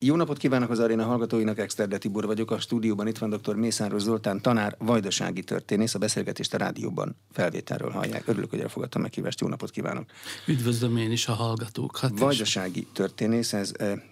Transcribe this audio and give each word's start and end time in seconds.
Jó 0.00 0.16
napot 0.16 0.38
kívánok 0.38 0.70
az 0.70 0.78
aréna 0.78 1.04
hallgatóinak, 1.04 1.58
Exterde 1.58 1.98
Tibor 1.98 2.26
vagyok, 2.26 2.50
a 2.50 2.60
stúdióban 2.60 3.06
itt 3.06 3.18
van 3.18 3.30
dr. 3.30 3.54
Mészáros 3.54 4.02
Zoltán, 4.02 4.40
tanár, 4.40 4.76
vajdasági 4.78 5.42
történész, 5.42 5.94
a 5.94 5.98
beszélgetést 5.98 6.54
a 6.54 6.56
rádióban 6.56 7.16
felvételről 7.32 7.90
hallják. 7.90 8.28
Örülök, 8.28 8.50
hogy 8.50 8.60
elfogadtam 8.60 9.02
meghívást, 9.02 9.40
jó 9.40 9.48
napot 9.48 9.70
kívánok! 9.70 10.10
Üdvözlöm 10.46 10.96
én 10.96 11.10
is 11.10 11.28
a 11.28 11.32
hallgatókat. 11.32 12.18
Vajdasági 12.18 12.86
történész, 12.92 13.52
ez 13.52 13.72
e, 13.78 14.02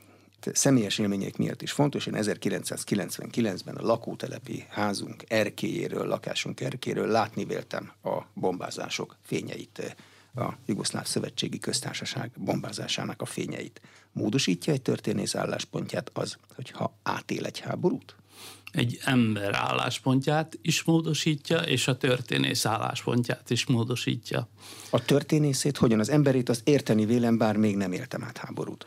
személyes 0.52 0.98
élmények 0.98 1.36
miatt 1.36 1.62
is 1.62 1.72
fontos. 1.72 2.06
Én 2.06 2.14
1999-ben 2.16 3.76
a 3.76 3.86
lakótelepi 3.86 4.64
házunk 4.68 5.22
erkéjéről, 5.28 6.06
lakásunk 6.06 6.60
erkéről 6.60 7.06
látni 7.06 7.44
véltem 7.44 7.92
a 8.02 8.22
bombázások 8.34 9.16
fényeit 9.22 9.78
eh, 9.78 9.92
a 10.36 10.58
Jugoszláv 10.66 11.06
Szövetségi 11.06 11.58
Köztársaság 11.58 12.30
bombázásának 12.36 13.22
a 13.22 13.24
fényeit. 13.24 13.80
Módosítja 14.12 14.72
egy 14.72 14.82
történész 14.82 15.34
álláspontját 15.34 16.10
az, 16.12 16.36
hogyha 16.54 16.98
átél 17.02 17.44
egy 17.44 17.58
háborút? 17.58 18.16
Egy 18.72 18.98
ember 19.04 19.54
álláspontját 19.54 20.58
is 20.62 20.82
módosítja, 20.82 21.58
és 21.58 21.88
a 21.88 21.96
történész 21.96 22.66
álláspontját 22.66 23.50
is 23.50 23.66
módosítja. 23.66 24.48
A 24.90 25.04
történészét 25.04 25.76
hogyan? 25.76 25.98
Az 25.98 26.08
emberét 26.08 26.48
azt 26.48 26.68
érteni 26.68 27.04
vélem, 27.04 27.38
bár 27.38 27.56
még 27.56 27.76
nem 27.76 27.92
éltem 27.92 28.24
át 28.24 28.36
háborút. 28.36 28.86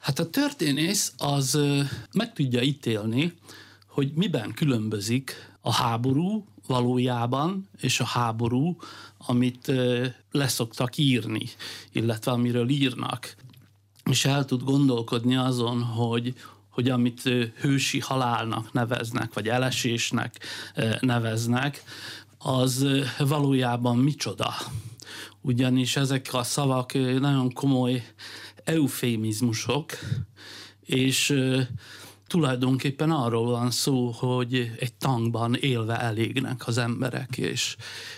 Hát 0.00 0.18
a 0.18 0.30
történész 0.30 1.12
az 1.16 1.58
meg 2.12 2.32
tudja 2.32 2.62
ítélni, 2.62 3.32
hogy 3.86 4.12
miben 4.14 4.52
különbözik 4.54 5.32
a 5.60 5.72
háború 5.72 6.46
valójában, 6.66 7.68
és 7.80 8.00
a 8.00 8.04
háború, 8.04 8.76
amit 9.26 9.72
leszoktak 10.30 10.96
írni, 10.96 11.48
illetve 11.92 12.32
amiről 12.32 12.68
írnak. 12.68 13.34
És 14.10 14.24
el 14.24 14.44
tud 14.44 14.62
gondolkodni 14.62 15.36
azon, 15.36 15.82
hogy, 15.82 16.34
hogy 16.68 16.88
amit 16.88 17.22
hősi 17.60 18.00
halálnak 18.00 18.72
neveznek, 18.72 19.34
vagy 19.34 19.48
elesésnek 19.48 20.38
neveznek, 21.00 21.82
az 22.38 22.86
valójában 23.18 23.96
micsoda. 23.96 24.54
Ugyanis 25.40 25.96
ezek 25.96 26.28
a 26.32 26.42
szavak 26.42 26.92
nagyon 27.20 27.52
komoly 27.52 28.04
eufémizmusok, 28.64 29.92
és 30.80 31.34
tulajdonképpen 32.30 33.10
arról 33.10 33.50
van 33.50 33.70
szó, 33.70 34.10
hogy 34.10 34.72
egy 34.78 34.94
tankban 34.94 35.54
élve 35.54 36.00
elégnek 36.00 36.66
az 36.66 36.78
emberek, 36.78 37.36
és 37.36 37.76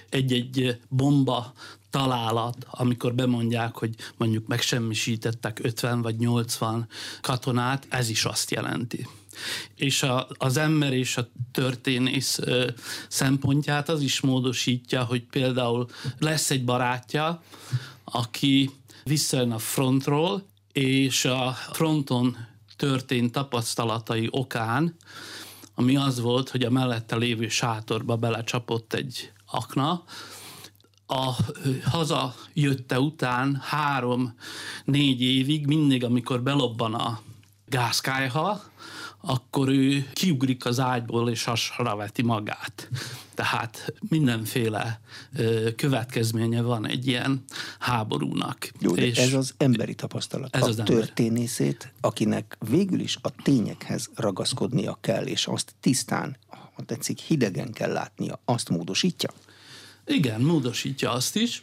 egy-egy 0.08 0.80
bomba 0.88 1.52
találat, 1.90 2.66
amikor 2.70 3.14
bemondják, 3.14 3.74
hogy 3.76 3.94
mondjuk 4.16 4.46
megsemmisítettek 4.46 5.58
50 5.62 6.02
vagy 6.02 6.16
80 6.16 6.88
katonát, 7.20 7.86
ez 7.88 8.08
is 8.08 8.24
azt 8.24 8.50
jelenti. 8.50 9.06
És 9.74 10.02
a, 10.02 10.26
az 10.38 10.56
ember 10.56 10.92
és 10.92 11.16
a 11.16 11.28
történész 11.52 12.38
ö, 12.38 12.68
szempontját 13.08 13.88
az 13.88 14.00
is 14.00 14.20
módosítja, 14.20 15.04
hogy 15.04 15.22
például 15.22 15.88
lesz 16.18 16.50
egy 16.50 16.64
barátja, 16.64 17.42
aki 18.04 18.70
visszajön 19.04 19.52
a 19.52 19.58
frontról, 19.58 20.46
és 20.72 21.24
a 21.24 21.56
fronton 21.72 22.36
történt 22.82 23.32
tapasztalatai 23.32 24.28
okán, 24.30 24.96
ami 25.74 25.96
az 25.96 26.20
volt, 26.20 26.48
hogy 26.48 26.62
a 26.62 26.70
mellette 26.70 27.16
lévő 27.16 27.48
sátorba 27.48 28.16
belecsapott 28.16 28.92
egy 28.92 29.32
akna, 29.46 30.04
a 31.06 31.36
haza 31.84 32.34
jötte 32.52 33.00
után 33.00 33.60
három-négy 33.62 35.22
évig, 35.22 35.66
mindig, 35.66 36.04
amikor 36.04 36.42
belobban 36.42 36.94
a 36.94 37.20
gázkályha, 37.66 38.62
akkor 39.24 39.68
ő 39.68 40.10
kiugrik 40.12 40.64
az 40.64 40.80
ágyból 40.80 41.30
és 41.30 41.44
hasra 41.44 41.96
veti 41.96 42.22
magát. 42.22 42.88
Tehát 43.34 43.92
mindenféle 44.08 45.00
következménye 45.76 46.62
van 46.62 46.86
egy 46.86 47.06
ilyen 47.06 47.44
háborúnak. 47.78 48.70
Jó, 48.80 48.94
de 48.94 49.06
és 49.06 49.18
ez 49.18 49.34
az 49.34 49.54
emberi 49.56 49.94
tapasztalat. 49.94 50.56
Ez 50.56 50.62
a 50.62 50.66
az 50.66 50.80
történészét, 50.84 51.92
akinek 52.00 52.56
végül 52.68 53.00
is 53.00 53.18
a 53.22 53.30
tényekhez 53.42 54.10
ragaszkodnia 54.14 54.98
kell, 55.00 55.24
és 55.24 55.46
azt 55.46 55.74
tisztán, 55.80 56.36
ha 56.48 56.82
tetszik, 56.86 57.18
hidegen 57.18 57.72
kell 57.72 57.92
látnia, 57.92 58.40
azt 58.44 58.68
módosítja? 58.68 59.30
Igen, 60.06 60.40
módosítja 60.40 61.10
azt 61.10 61.36
is, 61.36 61.62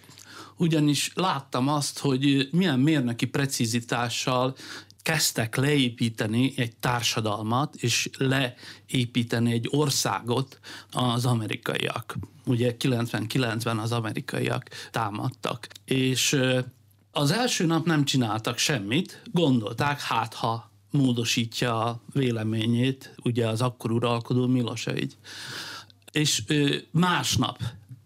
ugyanis 0.58 1.12
láttam 1.16 1.68
azt, 1.68 2.00
hogy 2.00 2.48
milyen 2.52 2.80
mérnöki 2.80 3.26
precizitással 3.26 4.56
kezdtek 5.02 5.56
leépíteni 5.56 6.54
egy 6.56 6.76
társadalmat, 6.76 7.76
és 7.76 8.10
leépíteni 8.18 9.52
egy 9.52 9.68
országot 9.72 10.60
az 10.92 11.26
amerikaiak. 11.26 12.18
Ugye 12.46 12.76
99-ben 12.80 13.78
az 13.78 13.92
amerikaiak 13.92 14.70
támadtak. 14.92 15.68
És 15.86 16.40
az 17.12 17.32
első 17.32 17.66
nap 17.66 17.86
nem 17.86 18.06
csináltak 18.06 18.58
semmit, 18.58 19.22
gondolták, 19.32 20.02
hát 20.02 20.34
ha 20.34 20.72
módosítja 20.92 21.84
a 21.86 22.02
véleményét, 22.14 23.16
ugye 23.24 23.48
az 23.48 23.62
akkor 23.62 23.92
uralkodó 23.92 24.48
Milosevic. 24.48 25.14
És 26.12 26.44
másnap 26.92 27.62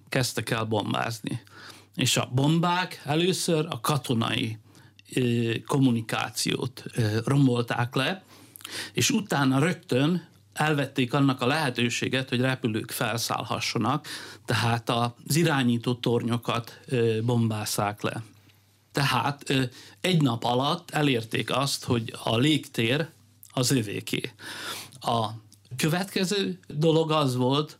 kezdtek 0.09 0.50
el 0.50 0.64
bombázni. 0.64 1.42
És 1.96 2.18
a 2.18 2.30
bombák 2.34 3.02
először 3.06 3.66
a 3.70 3.82
katonai 3.82 4.58
kommunikációt 5.66 6.84
rombolták 7.25 7.96
le, 7.96 8.24
és 8.94 9.09
utána 9.09 9.59
rögtön 9.59 10.28
elvették 10.53 11.13
annak 11.13 11.41
a 11.41 11.47
lehetőséget, 11.47 12.29
hogy 12.29 12.40
repülők 12.40 12.91
felszállhassanak, 12.91 14.07
tehát 14.46 14.90
az 14.90 15.35
irányító 15.35 15.94
tornyokat 15.94 16.79
bombászák 17.23 18.02
le. 18.02 18.23
Tehát 18.91 19.53
egy 20.02 20.22
nap 20.22 20.44
alatt 20.44 20.91
elérték 20.91 21.56
azt, 21.56 21.84
hogy 21.84 22.13
a 22.23 22.38
légtér 22.38 23.09
az 23.53 23.72
övéké. 23.72 24.31
A 25.00 25.29
következő 25.78 26.59
dolog 26.68 27.12
az 27.12 27.35
volt, 27.35 27.78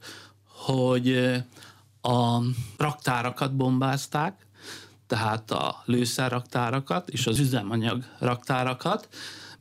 hogy 0.47 1.17
a 2.01 2.39
raktárakat 2.77 3.55
bombázták, 3.55 4.45
tehát 5.13 5.51
a 5.51 5.81
lőszerraktárakat 5.85 7.09
és 7.09 7.28
az 7.28 7.40
üzemanyag 7.40 8.03
raktárakat, 8.19 9.07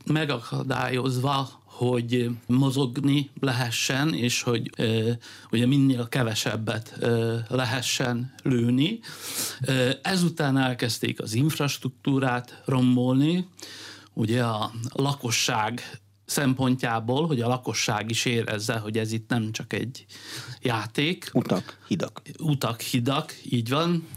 megakadályozva, 0.05 1.49
hogy 1.63 2.29
mozogni 2.47 3.29
lehessen, 3.39 4.13
és 4.13 4.41
hogy 4.41 4.71
e, 4.75 5.17
ugye 5.51 5.65
minél 5.65 6.07
kevesebbet 6.09 6.97
e, 7.01 7.07
lehessen 7.47 8.33
lőni. 8.43 8.99
E, 9.61 9.99
ezután 10.01 10.57
elkezdték 10.57 11.21
az 11.21 11.33
infrastruktúrát 11.33 12.61
rombolni, 12.65 13.47
ugye 14.13 14.43
a 14.43 14.71
lakosság 14.93 15.99
szempontjából, 16.25 17.27
hogy 17.27 17.41
a 17.41 17.47
lakosság 17.47 18.09
is 18.09 18.25
érezze, 18.25 18.77
hogy 18.77 18.97
ez 18.97 19.11
itt 19.11 19.29
nem 19.29 19.51
csak 19.51 19.73
egy 19.73 20.05
játék. 20.61 21.29
Utak, 21.33 21.77
hidak. 21.87 22.21
Utak, 22.39 22.81
hidak, 22.81 23.35
így 23.49 23.69
van 23.69 24.07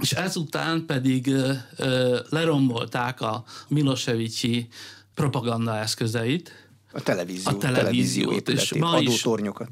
és 0.00 0.12
ezután 0.12 0.86
pedig 0.86 1.30
lerombolták 2.30 3.20
a 3.20 3.44
Milosevicsi 3.68 4.68
propaganda 5.14 5.76
eszközeit, 5.76 6.62
a 6.94 7.02
televízió, 7.02 7.52
a 7.52 7.56
televíziót, 7.56 8.48
és 8.48 8.74
ma 8.74 8.98
is, 8.98 9.26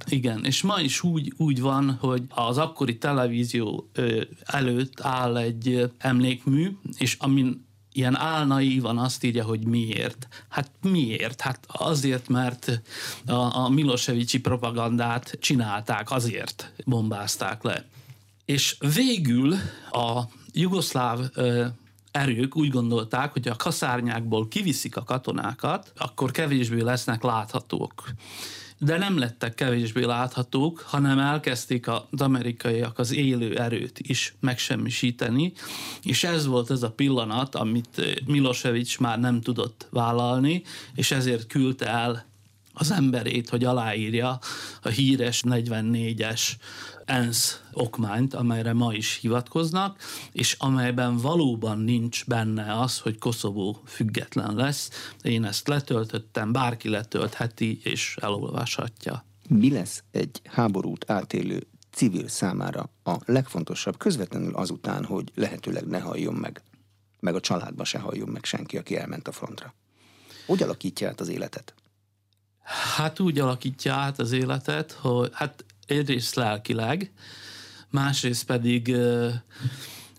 Igen, 0.08 0.44
és 0.44 0.62
ma 0.62 0.80
is 0.80 1.02
úgy, 1.02 1.32
úgy 1.36 1.60
van, 1.60 1.96
hogy 2.00 2.22
az 2.28 2.58
akkori 2.58 2.98
televízió 2.98 3.90
előtt 4.44 5.00
áll 5.00 5.36
egy 5.36 5.90
emlékmű, 5.98 6.76
és 6.98 7.16
amin 7.18 7.68
ilyen 7.92 8.16
álnaívan 8.16 8.98
azt 8.98 9.24
írja, 9.24 9.44
hogy 9.44 9.66
miért. 9.66 10.28
Hát 10.48 10.70
miért? 10.82 11.40
Hát 11.40 11.64
azért, 11.66 12.28
mert 12.28 12.80
a, 13.26 13.56
a 13.56 13.68
Milosevicsi 13.68 14.40
propagandát 14.40 15.36
csinálták, 15.40 16.10
azért 16.10 16.72
bombázták 16.84 17.62
le. 17.62 17.84
És 18.50 18.76
végül 18.94 19.54
a 19.90 20.22
jugoszláv 20.52 21.20
erők 22.10 22.56
úgy 22.56 22.68
gondolták, 22.68 23.32
hogy 23.32 23.48
a 23.48 23.56
kaszárnyákból 23.56 24.48
kiviszik 24.48 24.96
a 24.96 25.02
katonákat, 25.02 25.92
akkor 25.96 26.30
kevésbé 26.30 26.80
lesznek 26.80 27.22
láthatók. 27.22 28.10
De 28.78 28.98
nem 28.98 29.18
lettek 29.18 29.54
kevésbé 29.54 30.04
láthatók, 30.04 30.84
hanem 30.86 31.18
elkezdték 31.18 31.88
az 31.88 32.20
amerikaiak 32.20 32.98
az 32.98 33.12
élő 33.14 33.58
erőt 33.58 33.98
is 33.98 34.34
megsemmisíteni, 34.40 35.52
és 36.02 36.24
ez 36.24 36.46
volt 36.46 36.70
ez 36.70 36.82
a 36.82 36.90
pillanat, 36.90 37.54
amit 37.54 38.22
Milosevic 38.26 38.96
már 38.96 39.20
nem 39.20 39.40
tudott 39.40 39.86
vállalni, 39.90 40.62
és 40.94 41.10
ezért 41.10 41.46
küldte 41.46 41.86
el 41.86 42.28
az 42.80 42.90
emberét, 42.90 43.48
hogy 43.48 43.64
aláírja 43.64 44.38
a 44.82 44.88
híres 44.88 45.42
44-es 45.46 46.40
ENSZ 47.10 47.62
okmányt, 47.72 48.34
amelyre 48.34 48.72
ma 48.72 48.94
is 48.94 49.18
hivatkoznak, 49.20 50.02
és 50.32 50.56
amelyben 50.58 51.16
valóban 51.16 51.78
nincs 51.78 52.26
benne 52.26 52.80
az, 52.80 52.98
hogy 52.98 53.18
Koszovó 53.18 53.80
független 53.86 54.54
lesz. 54.54 55.12
Én 55.22 55.44
ezt 55.44 55.68
letöltöttem, 55.68 56.52
bárki 56.52 56.88
letöltheti 56.88 57.80
és 57.82 58.16
elolvashatja. 58.20 59.24
Mi 59.48 59.70
lesz 59.70 60.02
egy 60.10 60.40
háborút 60.44 61.10
átélő 61.10 61.66
civil 61.92 62.28
számára 62.28 62.90
a 63.04 63.16
legfontosabb, 63.24 63.96
közvetlenül 63.96 64.54
azután, 64.54 65.04
hogy 65.04 65.32
lehetőleg 65.34 65.86
ne 65.86 66.00
halljon 66.00 66.34
meg, 66.34 66.62
meg 67.20 67.34
a 67.34 67.40
családba 67.40 67.84
se 67.84 67.98
halljon 67.98 68.28
meg 68.28 68.44
senki, 68.44 68.76
aki 68.76 68.96
elment 68.96 69.28
a 69.28 69.32
frontra? 69.32 69.74
Hogy 70.46 70.62
alakítja 70.62 71.08
át 71.08 71.20
az 71.20 71.28
életet? 71.28 71.74
Hát 72.96 73.20
úgy 73.20 73.38
alakítja 73.38 73.94
át 73.94 74.18
az 74.18 74.32
életet, 74.32 74.92
hogy 74.92 75.30
hát 75.32 75.64
egyrészt 75.90 76.34
lelkileg, 76.34 77.12
másrészt 77.90 78.44
pedig 78.44 78.96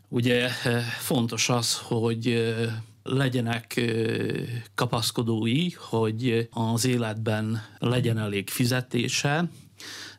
ugye 0.07 0.50
fontos 1.00 1.50
az, 1.50 1.77
hogy 1.77 2.53
legyenek 3.03 3.81
kapaszkodói, 4.75 5.69
hogy 5.71 6.50
az 6.51 6.85
életben 6.85 7.65
legyen 7.79 8.18
elég 8.18 8.50
fizetése, 8.50 9.50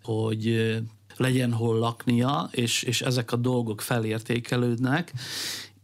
hogy 0.02 0.76
legyen 1.16 1.52
hol 1.52 1.78
laknia, 1.78 2.48
és, 2.52 2.82
és 2.82 3.00
ezek 3.00 3.32
a 3.32 3.36
dolgok 3.36 3.80
felértékelődnek, 3.80 5.12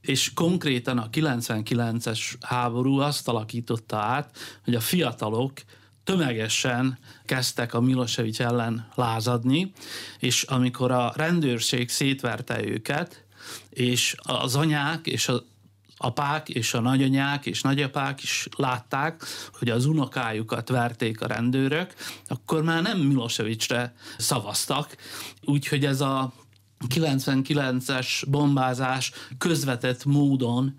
és 0.00 0.32
konkrétan 0.34 0.98
a 0.98 1.08
99-es 1.10 2.34
háború 2.40 2.98
azt 2.98 3.28
alakította 3.28 3.96
át, 3.96 4.36
hogy 4.64 4.74
a 4.74 4.80
fiatalok 4.80 5.52
tömegesen 6.08 6.98
kezdtek 7.24 7.74
a 7.74 7.80
Milosevic 7.80 8.40
ellen 8.40 8.88
lázadni, 8.94 9.72
és 10.18 10.42
amikor 10.42 10.90
a 10.90 11.12
rendőrség 11.16 11.88
szétverte 11.88 12.64
őket, 12.64 13.24
és 13.70 14.14
az 14.18 14.56
anyák 14.56 15.06
és 15.06 15.28
az 15.28 15.42
apák 15.96 16.48
és 16.48 16.74
a 16.74 16.80
nagyanyák 16.80 17.46
és 17.46 17.62
nagyapák 17.62 18.22
is 18.22 18.48
látták, 18.56 19.24
hogy 19.58 19.68
az 19.68 19.86
unokájukat 19.86 20.68
verték 20.68 21.20
a 21.20 21.26
rendőrök, 21.26 21.94
akkor 22.26 22.62
már 22.62 22.82
nem 22.82 22.98
Milosevicre 22.98 23.94
szavaztak. 24.18 24.96
Úgyhogy 25.44 25.84
ez 25.84 26.00
a 26.00 26.32
99-es 26.94 28.22
bombázás 28.28 29.12
közvetett 29.38 30.04
módon 30.04 30.78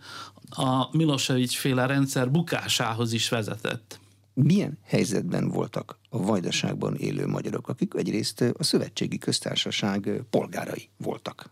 a 0.49 0.97
Milosevic 0.97 1.55
féle 1.55 1.85
rendszer 1.85 2.31
bukásához 2.31 3.13
is 3.13 3.29
vezetett 3.29 3.99
milyen 4.43 4.77
helyzetben 4.83 5.49
voltak 5.49 5.99
a 6.09 6.17
vajdaságban 6.17 6.95
élő 6.95 7.27
magyarok, 7.27 7.67
akik 7.67 7.93
egyrészt 7.93 8.41
a 8.41 8.63
szövetségi 8.63 9.17
köztársaság 9.17 10.23
polgárai 10.29 10.89
voltak. 10.97 11.49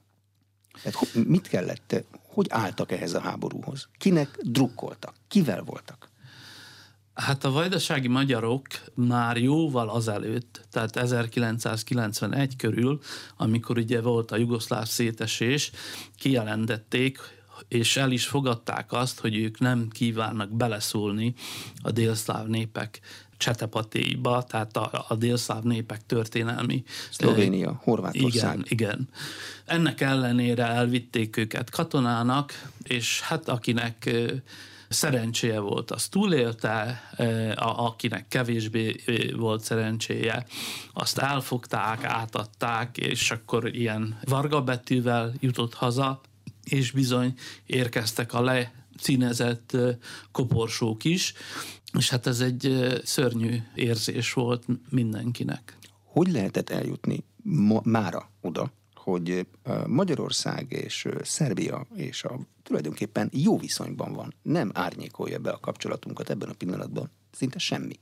Tehát 0.84 1.14
mit 1.28 1.48
kellett, 1.48 2.04
hogy 2.22 2.48
álltak 2.50 2.92
ehhez 2.92 3.14
a 3.14 3.20
háborúhoz? 3.20 3.88
Kinek 3.98 4.38
drukkoltak? 4.42 5.16
Kivel 5.28 5.64
voltak? 5.64 6.10
Hát 7.14 7.44
a 7.44 7.52
vajdasági 7.52 8.08
magyarok 8.08 8.68
már 8.94 9.38
jóval 9.38 9.90
azelőtt, 9.90 10.68
tehát 10.72 10.96
1991 10.96 12.56
körül, 12.56 13.00
amikor 13.38 13.78
ugye 13.78 14.02
volt 14.02 14.32
a 14.32 14.38
jugoszláv 14.38 14.86
szétesés, 14.86 15.72
kijelentették, 16.16 17.20
és 17.68 17.98
el 17.98 18.12
is 18.12 18.28
fogadták 18.28 18.92
azt, 18.92 19.20
hogy 19.20 19.36
ők 19.36 19.60
nem 19.60 19.88
kívánnak 19.90 20.52
beleszólni 20.52 21.34
a 21.82 21.92
délszláv 21.92 22.48
népek 22.48 23.00
csetepatéiba, 23.38 24.44
tehát 24.44 24.78
a, 24.78 25.06
a 25.08 25.16
délszláv 25.16 25.64
népek 25.64 26.06
történelmi. 26.06 26.84
Szlovénia, 27.12 27.80
Horvátország. 27.84 28.54
Igen, 28.54 28.66
igen. 28.68 29.10
Ennek 29.66 30.02
ellenére 30.02 30.66
elvitték 30.66 31.38
őket 31.38 31.70
katonának, 31.70 32.70
és 32.84 33.22
hát 33.22 33.50
akinek 33.50 34.10
szerencséje 34.90 35.60
volt, 35.60 35.92
az 35.92 36.08
túlélte, 36.08 37.02
akinek 37.56 38.28
kevésbé 38.28 38.96
volt 39.36 39.64
szerencséje, 39.64 40.46
azt 40.94 41.18
elfogták, 41.18 42.04
átadták, 42.04 42.98
és 42.98 43.32
akkor 43.32 43.76
ilyen 43.76 44.20
vargabetűvel 44.24 45.34
jutott 45.40 45.74
haza, 45.74 46.22
és 46.70 46.92
bizony 46.92 47.34
érkeztek 47.66 48.34
a 48.34 48.42
lecínezett 48.42 49.78
koporsók 50.32 51.04
is, 51.04 51.34
és 51.98 52.10
hát 52.10 52.28
ez 52.28 52.40
egy 52.40 52.94
szörnyű 53.04 53.58
érzés 53.76 54.34
volt 54.34 54.66
mindenkinek. 54.90 55.78
Hogy 56.04 56.32
lehetett 56.32 56.70
eljutni 56.70 57.24
ma, 57.44 57.82
mára 57.84 58.32
oda, 58.42 58.72
hogy 58.94 59.48
Magyarország 59.86 60.72
és 60.72 61.08
Szerbia 61.24 61.88
és 61.96 62.24
a 62.24 62.40
tulajdonképpen 62.64 63.30
jó 63.34 63.58
viszonyban 63.58 64.14
van, 64.14 64.34
nem 64.42 64.72
árnyékolja 64.74 65.40
be 65.40 65.50
a 65.50 65.60
kapcsolatunkat 65.60 66.30
ebben 66.30 66.50
a 66.50 66.54
pillanatban 66.54 67.12
szinte 67.32 67.60
semmi. 67.60 68.00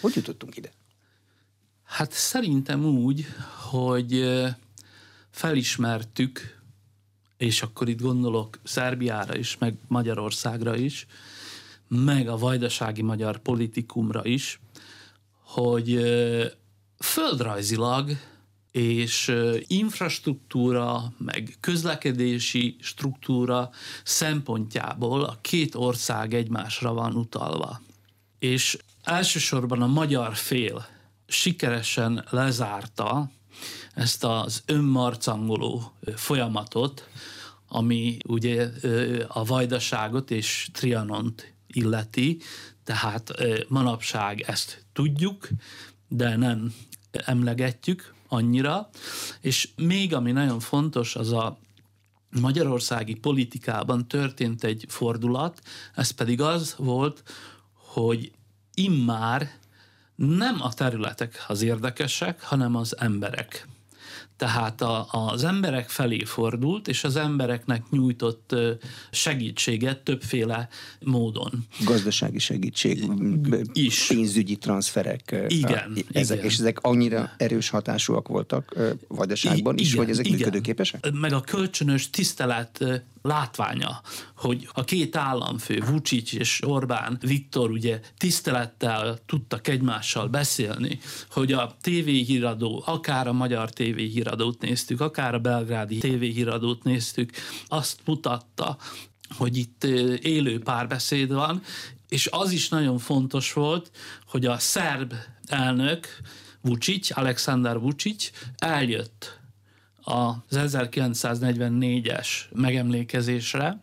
Hogy 0.00 0.14
jutottunk 0.14 0.56
ide? 0.56 0.70
Hát 1.82 2.12
szerintem 2.12 2.84
úgy, 2.84 3.26
hogy 3.70 4.24
felismertük 5.30 6.57
és 7.38 7.62
akkor 7.62 7.88
itt 7.88 8.00
gondolok 8.00 8.58
Szerbiára 8.62 9.36
is, 9.36 9.58
meg 9.58 9.74
Magyarországra 9.86 10.76
is, 10.76 11.06
meg 11.88 12.28
a 12.28 12.36
vajdasági 12.36 13.02
magyar 13.02 13.38
politikumra 13.38 14.24
is, 14.24 14.60
hogy 15.40 16.00
földrajzilag 16.98 18.10
és 18.70 19.34
infrastruktúra, 19.66 21.12
meg 21.18 21.56
közlekedési 21.60 22.76
struktúra 22.80 23.70
szempontjából 24.04 25.24
a 25.24 25.38
két 25.40 25.74
ország 25.74 26.34
egymásra 26.34 26.92
van 26.92 27.14
utalva. 27.14 27.80
És 28.38 28.78
elsősorban 29.02 29.82
a 29.82 29.86
magyar 29.86 30.34
fél 30.34 30.86
sikeresen 31.26 32.24
lezárta 32.30 33.30
ezt 33.94 34.24
az 34.24 34.62
önmarcangoló 34.66 35.92
folyamatot, 36.16 37.08
ami 37.68 38.16
ugye 38.26 38.70
a 39.28 39.44
vajdaságot 39.44 40.30
és 40.30 40.68
Trianont 40.72 41.54
illeti, 41.66 42.40
tehát 42.84 43.32
manapság 43.68 44.40
ezt 44.40 44.84
tudjuk, 44.92 45.48
de 46.08 46.36
nem 46.36 46.74
emlegetjük 47.12 48.14
annyira, 48.28 48.88
és 49.40 49.68
még 49.76 50.14
ami 50.14 50.32
nagyon 50.32 50.60
fontos, 50.60 51.16
az 51.16 51.32
a 51.32 51.58
magyarországi 52.40 53.14
politikában 53.14 54.08
történt 54.08 54.64
egy 54.64 54.84
fordulat, 54.88 55.62
ez 55.94 56.10
pedig 56.10 56.40
az 56.40 56.74
volt, 56.78 57.22
hogy 57.72 58.32
immár 58.74 59.57
nem 60.18 60.56
a 60.60 60.72
területek 60.72 61.44
az 61.48 61.62
érdekesek, 61.62 62.42
hanem 62.42 62.76
az 62.76 62.98
emberek. 62.98 63.66
Tehát 64.36 64.80
a, 64.80 65.06
az 65.10 65.44
emberek 65.44 65.88
felé 65.88 66.24
fordult, 66.24 66.88
és 66.88 67.04
az 67.04 67.16
embereknek 67.16 67.82
nyújtott 67.90 68.54
segítséget 69.10 69.98
többféle 69.98 70.68
módon. 71.00 71.66
Gazdasági 71.84 72.38
segítség, 72.38 73.10
is. 73.72 74.06
pénzügyi 74.06 74.56
transferek. 74.56 75.36
Igen. 75.48 75.92
Ezek, 76.12 76.36
igen. 76.36 76.50
És 76.50 76.58
ezek 76.58 76.78
annyira 76.80 77.30
erős 77.36 77.68
hatásúak 77.68 78.28
voltak 78.28 78.76
vajdaságban 79.08 79.78
is, 79.78 79.88
igen, 79.88 79.98
hogy 79.98 80.10
ezek 80.10 80.26
igen. 80.26 80.38
működőképesek? 80.38 81.10
Meg 81.12 81.32
a 81.32 81.40
kölcsönös 81.40 82.10
tisztelet 82.10 83.02
látványa, 83.28 84.00
hogy 84.36 84.68
a 84.72 84.84
két 84.84 85.16
államfő, 85.16 85.82
Vucic 85.86 86.32
és 86.32 86.60
Orbán 86.66 87.18
Viktor 87.20 87.70
ugye 87.70 88.00
tisztelettel 88.16 89.18
tudtak 89.26 89.68
egymással 89.68 90.28
beszélni, 90.28 90.98
hogy 91.30 91.52
a 91.52 91.76
tévéhíradó, 91.80 92.82
akár 92.86 93.26
a 93.26 93.32
magyar 93.32 93.70
tévéhíradót 93.70 94.60
néztük, 94.60 95.00
akár 95.00 95.34
a 95.34 95.38
belgrádi 95.38 95.98
tévéhíradót 95.98 96.82
néztük, 96.82 97.30
azt 97.66 98.00
mutatta, 98.04 98.76
hogy 99.36 99.56
itt 99.56 99.84
élő 100.22 100.58
párbeszéd 100.58 101.32
van, 101.32 101.62
és 102.08 102.28
az 102.30 102.50
is 102.50 102.68
nagyon 102.68 102.98
fontos 102.98 103.52
volt, 103.52 103.90
hogy 104.26 104.46
a 104.46 104.58
szerb 104.58 105.14
elnök 105.46 106.06
Vucic, 106.60 107.16
Alexander 107.16 107.80
Vucic 107.80 108.30
eljött 108.56 109.37
az 110.08 110.36
1944-es 110.50 112.28
megemlékezésre, 112.52 113.80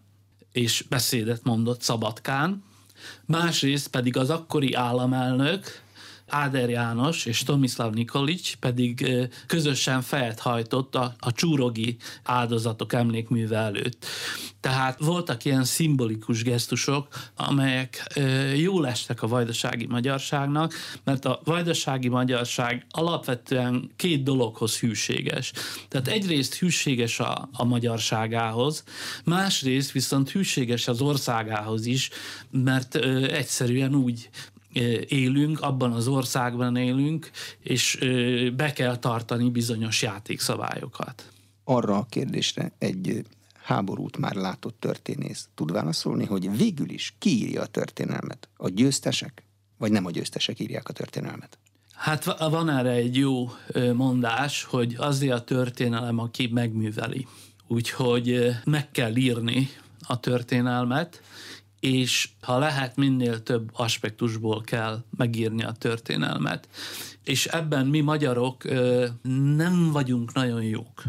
és 0.51 0.85
beszédet 0.89 1.43
mondott 1.43 1.81
Szabadkán, 1.81 2.63
másrészt 3.25 3.87
pedig 3.87 4.17
az 4.17 4.29
akkori 4.29 4.73
államelnök 4.73 5.83
Áder 6.27 6.69
János 6.69 7.25
és 7.25 7.43
Tomislav 7.43 7.93
Nikolic 7.93 8.53
pedig 8.53 9.07
közösen 9.47 10.01
fejet 10.01 10.39
hajtott 10.39 10.95
a, 10.95 11.15
a 11.19 11.31
csúrogi 11.31 11.97
áldozatok 12.23 12.93
emlékműve 12.93 13.57
előtt. 13.57 14.05
Tehát 14.59 14.99
voltak 14.99 15.45
ilyen 15.45 15.63
szimbolikus 15.63 16.43
gesztusok, 16.43 17.07
amelyek 17.35 18.19
jól 18.55 18.87
estek 18.87 19.21
a 19.21 19.27
vajdasági 19.27 19.85
magyarságnak, 19.85 20.73
mert 21.03 21.25
a 21.25 21.41
vajdasági 21.43 22.09
magyarság 22.09 22.85
alapvetően 22.89 23.91
két 23.95 24.23
dologhoz 24.23 24.79
hűséges. 24.79 25.51
Tehát 25.87 26.07
egyrészt 26.07 26.55
hűséges 26.55 27.19
a, 27.19 27.49
a 27.53 27.63
magyarságához, 27.63 28.83
másrészt 29.23 29.91
viszont 29.91 30.29
hűséges 30.29 30.87
az 30.87 31.01
országához 31.01 31.85
is, 31.85 32.09
mert 32.51 32.95
egyszerűen 33.25 33.95
úgy 33.95 34.29
élünk, 35.07 35.61
abban 35.61 35.91
az 35.91 36.07
országban 36.07 36.75
élünk, 36.75 37.29
és 37.59 37.97
be 38.55 38.73
kell 38.73 38.97
tartani 38.97 39.49
bizonyos 39.49 40.01
játékszabályokat. 40.01 41.29
Arra 41.63 41.97
a 41.97 42.05
kérdésre 42.09 42.71
egy 42.77 43.25
háborút 43.53 44.17
már 44.17 44.35
látott 44.35 44.79
történész 44.79 45.47
tud 45.55 45.71
válaszolni, 45.71 46.25
hogy 46.25 46.57
végül 46.57 46.89
is 46.89 47.15
ki 47.19 47.29
írja 47.29 47.61
a 47.61 47.65
történelmet? 47.65 48.49
A 48.57 48.69
győztesek? 48.69 49.43
Vagy 49.77 49.91
nem 49.91 50.05
a 50.05 50.11
győztesek 50.11 50.59
írják 50.59 50.89
a 50.89 50.93
történelmet? 50.93 51.57
Hát 51.93 52.23
van 52.39 52.69
erre 52.69 52.91
egy 52.91 53.15
jó 53.15 53.49
mondás, 53.93 54.63
hogy 54.63 54.95
azért 54.97 55.33
a 55.33 55.43
történelem, 55.43 56.19
aki 56.19 56.47
megműveli. 56.47 57.27
Úgyhogy 57.67 58.49
meg 58.63 58.91
kell 58.91 59.15
írni 59.15 59.69
a 60.07 60.19
történelmet, 60.19 61.21
és 61.79 62.29
ha 62.41 62.57
lehet, 62.57 62.95
minél 62.95 63.43
több 63.43 63.69
aspektusból 63.73 64.61
kell 64.61 65.03
megírni 65.17 65.63
a 65.63 65.71
történelmet. 65.71 66.67
És 67.23 67.45
ebben 67.45 67.87
mi 67.87 68.01
magyarok 68.01 68.63
nem 69.55 69.91
vagyunk 69.91 70.33
nagyon 70.33 70.63
jók. 70.63 71.03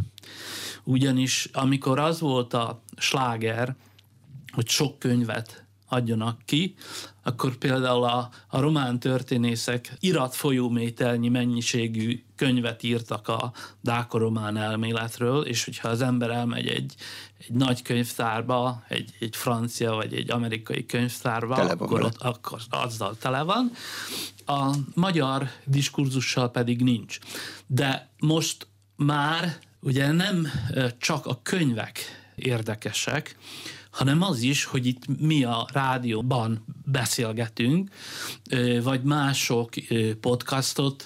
Ugyanis 0.84 1.48
amikor 1.52 1.98
az 1.98 2.20
volt 2.20 2.54
a 2.54 2.82
sláger, 2.96 3.74
hogy 4.52 4.68
sok 4.68 4.98
könyvet 4.98 5.65
adjanak 5.88 6.40
ki, 6.44 6.74
akkor 7.22 7.56
például 7.56 8.04
a, 8.04 8.28
a 8.48 8.60
román 8.60 8.98
történészek 8.98 9.92
iratfolyómételnyi 10.00 11.28
mennyiségű 11.28 12.24
könyvet 12.36 12.82
írtak 12.82 13.28
a 13.28 13.52
dáko-román 13.80 14.56
elméletről, 14.56 15.42
és 15.42 15.64
hogyha 15.64 15.88
az 15.88 16.00
ember 16.00 16.30
elmegy 16.30 16.68
egy, 16.68 16.94
egy 17.38 17.52
nagy 17.52 17.82
könyvtárba, 17.82 18.84
egy, 18.88 19.10
egy 19.18 19.36
francia 19.36 19.92
vagy 19.94 20.14
egy 20.14 20.30
amerikai 20.30 20.86
könyvtárba, 20.86 21.54
akkor, 21.54 22.02
ott, 22.02 22.22
akkor 22.22 22.60
azzal 22.70 23.16
tele 23.18 23.42
van. 23.42 23.70
A 24.46 24.74
magyar 24.94 25.48
diskurzussal 25.64 26.50
pedig 26.50 26.82
nincs. 26.82 27.18
De 27.66 28.08
most 28.18 28.66
már 28.96 29.58
ugye 29.80 30.12
nem 30.12 30.48
csak 30.98 31.26
a 31.26 31.40
könyvek 31.42 32.00
érdekesek, 32.34 33.36
hanem 33.96 34.22
az 34.22 34.40
is, 34.40 34.64
hogy 34.64 34.86
itt 34.86 35.20
mi 35.20 35.44
a 35.44 35.66
rádióban 35.72 36.64
beszélgetünk, 36.84 37.90
vagy 38.82 39.02
mások 39.02 39.70
podcastot 40.20 41.04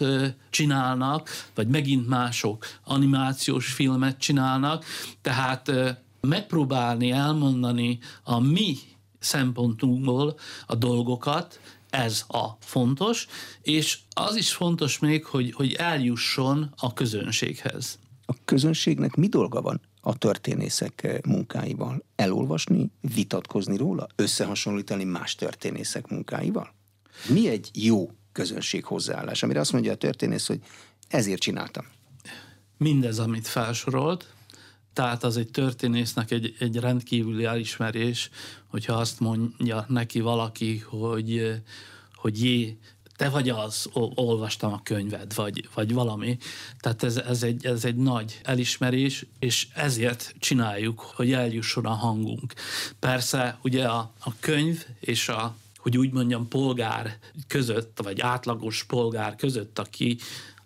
csinálnak, 0.51 1.29
vagy 1.55 1.69
megint 1.69 2.09
mások 2.09 2.67
animációs 2.85 3.73
filmet 3.73 4.19
csinálnak, 4.19 4.85
tehát 5.23 5.73
megpróbálni 6.21 7.11
elmondani 7.11 7.99
a 8.23 8.41
mi 8.41 8.77
szempontunkból 9.19 10.39
a 10.67 10.75
dolgokat, 10.75 11.61
ez 11.91 12.25
a 12.29 12.47
fontos, 12.61 13.27
és 13.63 13.99
az 14.11 14.37
is 14.37 14.53
fontos 14.53 14.99
még, 14.99 15.25
hogy, 15.25 15.53
hogy 15.53 15.73
eljusson 15.73 16.73
a 16.77 16.93
közönséghez. 16.93 17.99
A 18.27 18.35
közönségnek 18.45 19.15
mi 19.15 19.27
dolga 19.27 19.61
van 19.61 19.81
a 20.01 20.19
történészek 20.19 21.03
eh, 21.03 21.19
munkáival? 21.27 22.05
Elolvasni, 22.17 22.91
vitatkozni 23.15 23.77
róla, 23.77 24.07
összehasonlítani 24.17 25.05
más 25.05 25.35
történészek 25.35 26.09
munkáival? 26.09 26.75
Mi 27.29 27.49
egy 27.49 27.71
jó 27.75 28.11
közönség 28.33 28.85
hozzáállás, 28.85 29.43
amire 29.43 29.61
azt 29.61 29.73
mondja 29.73 29.93
a 29.93 29.97
történész, 29.97 30.47
hogy 30.47 30.61
ezért 31.09 31.41
csináltam? 31.41 31.87
Mindez, 32.77 33.19
amit 33.19 33.47
felsorolt, 33.47 34.35
tehát 34.93 35.25
az 35.25 35.37
egy 35.37 35.51
történésznek 35.51 36.31
egy, 36.31 36.57
egy 36.59 36.77
rendkívüli 36.77 37.45
elismerés, 37.45 38.31
hogyha 38.67 38.95
azt 38.95 39.21
mondja 39.21 39.85
neki 39.89 40.21
valaki, 40.21 40.79
hogy, 40.79 41.39
eh, 41.39 41.59
hogy 42.15 42.45
jé, 42.45 42.79
te 43.21 43.29
vagy 43.29 43.49
az, 43.49 43.89
olvastam 44.15 44.73
a 44.73 44.81
könyved, 44.83 45.35
vagy, 45.35 45.69
vagy 45.75 45.93
valami. 45.93 46.39
Tehát 46.79 47.03
ez, 47.03 47.17
ez, 47.17 47.43
egy, 47.43 47.67
ez 47.67 47.85
egy 47.85 47.97
nagy 47.97 48.41
elismerés, 48.43 49.27
és 49.39 49.69
ezért 49.75 50.35
csináljuk, 50.39 51.01
hogy 51.01 51.33
eljusson 51.33 51.87
a 51.87 51.95
hangunk. 51.95 52.53
Persze 52.99 53.59
ugye 53.63 53.89
a, 53.89 54.13
a 54.21 54.33
könyv 54.41 54.87
és 55.01 55.29
a 55.29 55.57
hogy 55.77 55.99
úgy 55.99 56.13
mondjam, 56.13 56.49
polgár 56.49 57.19
között, 57.47 57.99
vagy 58.03 58.21
átlagos 58.21 58.85
polgár 58.85 59.37
között, 59.37 59.79
aki 59.79 60.19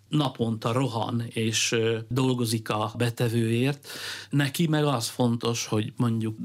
naponta 0.07 0.71
rohan 0.71 1.23
és 1.29 1.75
dolgozik 2.07 2.69
a 2.69 2.91
betevőért. 2.97 3.87
Neki 4.29 4.67
meg 4.67 4.83
az 4.83 5.07
fontos, 5.07 5.65
hogy 5.65 5.93
mondjuk 5.95 6.37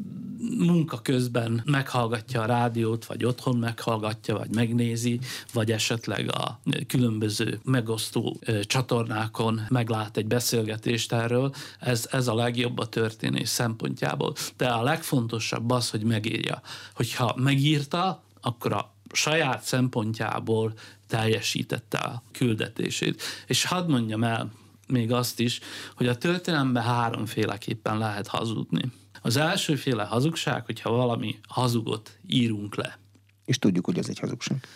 munka 0.59 1.01
közben 1.03 1.63
meghallgatja 1.65 2.43
a 2.43 2.47
rádiót, 2.47 3.05
vagy 3.05 3.25
otthon 3.25 3.57
meghallgatja, 3.57 4.37
vagy 4.37 4.55
megnézi, 4.55 5.21
vagy 5.53 5.73
esetleg 5.73 6.31
a 6.31 6.61
különböző 6.87 7.61
megosztó 7.65 8.41
csatornákon 8.63 9.61
meglát 9.69 10.17
egy 10.17 10.27
beszélgetést 10.27 11.13
erről. 11.13 11.55
Ez, 11.79 12.09
ez 12.11 12.29
a 12.29 12.35
legjobb 12.35 12.79
a 12.79 12.87
történés 12.87 13.49
szempontjából. 13.49 14.35
De 14.57 14.69
a 14.69 14.83
legfontosabb 14.83 15.71
az, 15.71 15.91
hogy 15.91 16.03
megírja. 16.03 16.61
Hogyha 16.95 17.35
megírta, 17.37 18.23
akkor 18.41 18.73
a 18.73 18.95
saját 19.13 19.63
szempontjából 19.63 20.73
teljesítette 21.07 21.99
a 21.99 22.23
küldetését. 22.33 23.23
És 23.47 23.65
hadd 23.65 23.91
mondjam 23.91 24.25
el 24.25 24.53
még 24.87 25.13
azt 25.13 25.41
is, 25.41 25.61
hogy 25.97 26.09
a 26.09 26.19
történelemben 26.19 26.83
háromféleképpen 26.83 27.99
lehet 27.99 28.27
hazudni. 28.27 28.93
Az 29.23 29.37
elsőféle 29.37 30.05
hazugság, 30.05 30.65
hogyha 30.65 30.91
valami 30.91 31.39
hazugot 31.49 32.19
írunk 32.27 32.75
le. 32.75 32.99
És 33.45 33.59
tudjuk, 33.59 33.85
hogy 33.85 33.99
ez 33.99 34.09
egy 34.09 34.19
hazugság. 34.19 34.67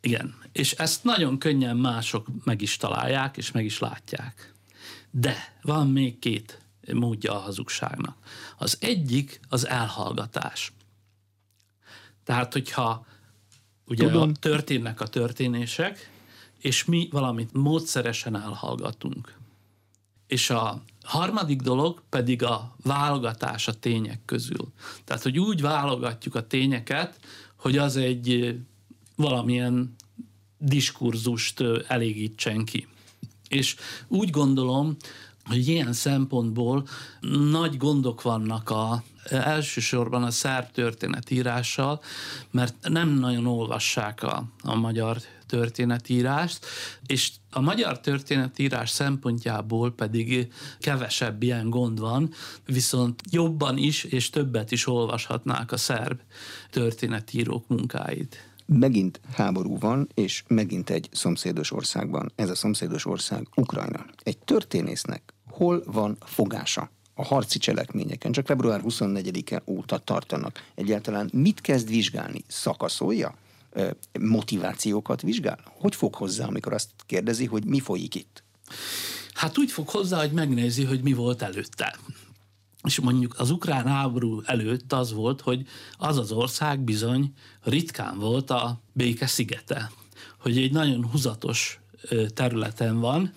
Igen, 0.00 0.34
és 0.52 0.72
ezt 0.72 1.04
nagyon 1.04 1.38
könnyen 1.38 1.76
mások 1.76 2.26
meg 2.44 2.62
is 2.62 2.76
találják, 2.76 3.36
és 3.36 3.52
meg 3.52 3.64
is 3.64 3.78
látják. 3.78 4.54
De 5.10 5.58
van 5.62 5.90
még 5.90 6.18
két 6.18 6.60
módja 6.92 7.34
a 7.34 7.38
hazugságnak. 7.38 8.16
Az 8.58 8.76
egyik 8.80 9.40
az 9.48 9.66
elhallgatás. 9.66 10.72
Tehát, 12.24 12.52
hogyha 12.52 13.06
Ugye 13.88 14.06
Tudom. 14.06 14.34
történnek 14.34 15.00
a 15.00 15.06
történések, 15.06 16.10
és 16.60 16.84
mi 16.84 17.08
valamit 17.10 17.52
módszeresen 17.52 18.36
elhallgatunk. 18.36 19.34
És 20.26 20.50
a 20.50 20.82
harmadik 21.02 21.60
dolog 21.60 22.02
pedig 22.08 22.42
a 22.42 22.76
válogatás 22.82 23.68
a 23.68 23.78
tények 23.78 24.20
közül. 24.24 24.72
Tehát, 25.04 25.22
hogy 25.22 25.38
úgy 25.38 25.60
válogatjuk 25.60 26.34
a 26.34 26.46
tényeket, 26.46 27.18
hogy 27.56 27.78
az 27.78 27.96
egy 27.96 28.58
valamilyen 29.16 29.94
diskurzust 30.58 31.62
elégítsen 31.86 32.64
ki. 32.64 32.88
És 33.48 33.76
úgy 34.08 34.30
gondolom, 34.30 34.96
hogy 35.44 35.68
ilyen 35.68 35.92
szempontból 35.92 36.86
nagy 37.50 37.76
gondok 37.76 38.22
vannak 38.22 38.70
a, 38.70 39.04
elsősorban 39.28 40.22
a 40.22 40.30
szerb 40.30 40.70
történetírással, 40.70 42.00
mert 42.50 42.74
nem 42.88 43.08
nagyon 43.08 43.46
olvassák 43.46 44.22
a, 44.22 44.44
a 44.62 44.74
magyar 44.74 45.18
történetírást, 45.46 46.66
és 47.06 47.30
a 47.50 47.60
magyar 47.60 48.00
történetírás 48.00 48.90
szempontjából 48.90 49.92
pedig 49.92 50.52
kevesebb 50.78 51.42
ilyen 51.42 51.70
gond 51.70 52.00
van, 52.00 52.32
viszont 52.64 53.22
jobban 53.30 53.76
is 53.76 54.04
és 54.04 54.30
többet 54.30 54.72
is 54.72 54.86
olvashatnák 54.86 55.72
a 55.72 55.76
szerb 55.76 56.20
történetírók 56.70 57.68
munkáit. 57.68 58.50
Megint 58.66 59.20
háború 59.32 59.78
van, 59.78 60.08
és 60.14 60.42
megint 60.48 60.90
egy 60.90 61.08
szomszédos 61.12 61.72
országban. 61.72 62.32
Ez 62.34 62.50
a 62.50 62.54
szomszédos 62.54 63.06
ország 63.06 63.48
Ukrajna. 63.54 64.06
Egy 64.22 64.38
történésznek 64.38 65.34
hol 65.50 65.82
van 65.86 66.16
fogása 66.24 66.90
a 67.18 67.24
harci 67.24 67.58
cselekményeken. 67.58 68.32
Csak 68.32 68.46
február 68.46 68.80
24-e 68.84 69.62
óta 69.66 69.98
tartanak. 69.98 70.64
Egyáltalán 70.74 71.30
mit 71.32 71.60
kezd 71.60 71.88
vizsgálni? 71.88 72.44
Szakaszolja? 72.46 73.34
Motivációkat 74.20 75.22
vizsgál? 75.22 75.58
Hogy 75.64 75.94
fog 75.94 76.14
hozzá, 76.14 76.46
amikor 76.46 76.72
azt 76.72 76.90
kérdezi, 77.06 77.44
hogy 77.44 77.64
mi 77.64 77.80
folyik 77.80 78.14
itt? 78.14 78.42
Hát 79.32 79.58
úgy 79.58 79.70
fog 79.70 79.88
hozzá, 79.88 80.20
hogy 80.20 80.32
megnézi, 80.32 80.84
hogy 80.84 81.02
mi 81.02 81.12
volt 81.12 81.42
előtte. 81.42 81.98
És 82.82 83.00
mondjuk 83.00 83.34
az 83.38 83.50
ukrán 83.50 83.86
háború 83.86 84.42
előtt 84.44 84.92
az 84.92 85.12
volt, 85.12 85.40
hogy 85.40 85.66
az 85.96 86.18
az 86.18 86.32
ország 86.32 86.80
bizony 86.80 87.32
ritkán 87.62 88.18
volt 88.18 88.50
a 88.50 88.80
béke 88.92 89.26
szigete 89.26 89.90
hogy 90.46 90.58
egy 90.58 90.72
nagyon 90.72 91.06
húzatos 91.10 91.80
területen 92.34 93.00
van, 93.00 93.32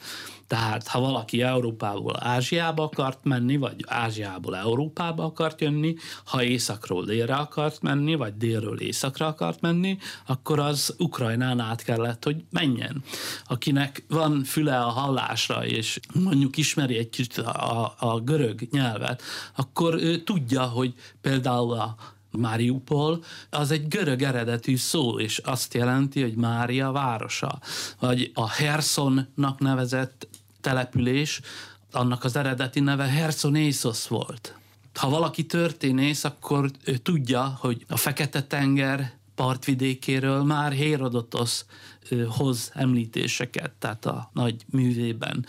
tehát 0.49 0.87
ha 0.87 0.99
valaki 0.99 1.41
Európából 1.41 2.15
Ázsiába 2.19 2.83
akart 2.83 3.23
menni, 3.23 3.57
vagy 3.57 3.85
Ázsiából 3.87 4.55
Európába 4.55 5.23
akart 5.23 5.61
jönni, 5.61 5.95
ha 6.25 6.43
északról 6.43 7.05
délre 7.05 7.35
akart 7.35 7.81
menni, 7.81 8.15
vagy 8.15 8.37
délről 8.37 8.81
északra 8.81 9.27
akart 9.27 9.61
menni, 9.61 9.97
akkor 10.25 10.59
az 10.59 10.95
Ukrajnán 10.97 11.59
át 11.59 11.83
kellett, 11.83 12.23
hogy 12.23 12.43
menjen. 12.49 13.03
Akinek 13.45 14.03
van 14.07 14.43
füle 14.43 14.79
a 14.79 14.89
hallásra, 14.89 15.65
és 15.65 15.99
mondjuk 16.13 16.57
ismeri 16.57 16.97
egy 16.97 17.09
kicsit 17.09 17.37
a, 17.37 17.93
a 17.99 18.19
görög 18.19 18.67
nyelvet, 18.71 19.21
akkor 19.55 19.93
ő 19.93 20.23
tudja, 20.23 20.63
hogy 20.63 20.93
például 21.21 21.73
a 21.73 21.95
Mariupol, 22.31 23.23
az 23.49 23.71
egy 23.71 23.87
görög 23.87 24.21
eredetű 24.21 24.77
szó, 24.77 25.19
és 25.19 25.37
azt 25.37 25.73
jelenti, 25.73 26.21
hogy 26.21 26.35
Mária 26.35 26.91
városa. 26.91 27.59
Vagy 27.99 28.31
a 28.33 28.49
Hersonnak 28.49 29.59
nevezett 29.59 30.27
település, 30.61 31.41
annak 31.91 32.23
az 32.23 32.35
eredeti 32.35 32.79
neve 32.79 33.05
Hersonésos 33.05 34.07
volt. 34.07 34.55
Ha 34.93 35.09
valaki 35.09 35.45
történész, 35.45 36.23
akkor 36.23 36.71
ő 36.83 36.97
tudja, 36.97 37.57
hogy 37.59 37.85
a 37.87 37.97
Fekete-tenger 37.97 39.17
partvidékéről 39.35 40.43
már 40.43 40.71
Hérodotos 40.71 41.65
hoz 42.27 42.71
említéseket, 42.73 43.71
tehát 43.71 44.05
a 44.05 44.29
nagy 44.33 44.65
művében. 44.65 45.45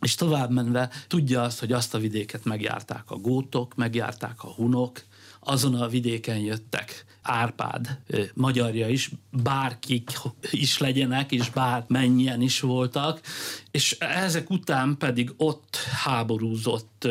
És 0.00 0.14
tovább 0.14 0.50
menve 0.50 0.90
tudja 1.08 1.42
azt, 1.42 1.58
hogy 1.58 1.72
azt 1.72 1.94
a 1.94 1.98
vidéket 1.98 2.44
megjárták 2.44 3.10
a 3.10 3.16
gótok, 3.16 3.74
megjárták 3.74 4.42
a 4.42 4.52
hunok, 4.52 5.02
azon 5.46 5.74
a 5.74 5.88
vidéken 5.88 6.38
jöttek. 6.38 7.04
Árpád 7.22 7.98
magyarja 8.34 8.88
is, 8.88 9.10
bárkik 9.42 10.10
is 10.50 10.78
legyenek, 10.78 11.32
és 11.32 11.50
bár 11.50 11.84
mennyien 11.88 12.40
is 12.40 12.60
voltak, 12.60 13.20
és 13.70 13.96
ezek 13.98 14.50
után 14.50 14.96
pedig 14.98 15.32
ott 15.36 15.76
háborúzott 15.76 17.04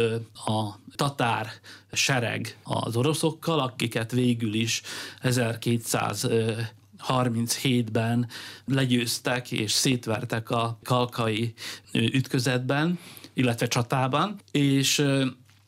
a 0.46 0.80
tatár 0.96 1.48
sereg 1.92 2.58
az 2.64 2.96
oroszokkal, 2.96 3.60
akiket 3.60 4.12
végül 4.12 4.54
is 4.54 4.82
1200 5.22 6.28
37-ben 7.08 8.28
legyőztek 8.66 9.52
és 9.52 9.72
szétvertek 9.72 10.50
a 10.50 10.80
kalkai 10.84 11.54
ütközetben, 11.92 13.00
illetve 13.34 13.68
csatában, 13.68 14.40
és 14.52 15.06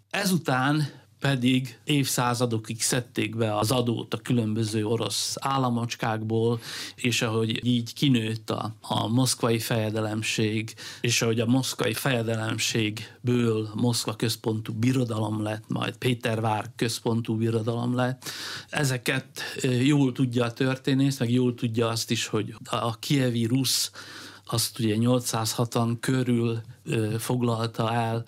ezután 0.10 0.88
pedig 1.20 1.80
évszázadokig 1.84 2.82
szedték 2.82 3.36
be 3.36 3.58
az 3.58 3.72
adót 3.72 4.14
a 4.14 4.18
különböző 4.18 4.86
orosz 4.86 5.36
államocskákból, 5.40 6.60
és 6.96 7.22
ahogy 7.22 7.66
így 7.66 7.94
kinőtt 7.94 8.50
a, 8.50 8.76
a 8.82 9.08
moszkvai 9.08 9.60
fejedelemség, 9.60 10.74
és 11.02 11.22
ahogy 11.22 11.40
a 11.40 11.46
moszkvai 11.46 11.94
fejedelemségből 11.94 13.70
Moszkva 13.76 14.16
központú 14.16 14.74
birodalom 14.74 15.44
lett, 15.44 15.64
majd 15.68 15.98
Pétervár 15.98 16.72
központú 16.76 17.36
birodalom 17.36 17.96
lett, 17.96 18.30
ezeket 18.70 19.42
jól 19.84 20.12
tudja 20.12 20.46
a 20.46 20.54
történész, 20.54 21.20
meg 21.20 21.32
jól 21.32 21.54
tudja 21.54 21.88
azt 21.88 22.12
is, 22.12 22.26
hogy 22.26 22.56
a 22.64 23.00
kievi 23.00 23.46
rusz 23.46 23.92
azt 24.46 24.80
ugye 24.80 24.96
860 24.96 26.00
körül 26.00 26.62
foglalta 27.18 27.94
el, 27.94 28.26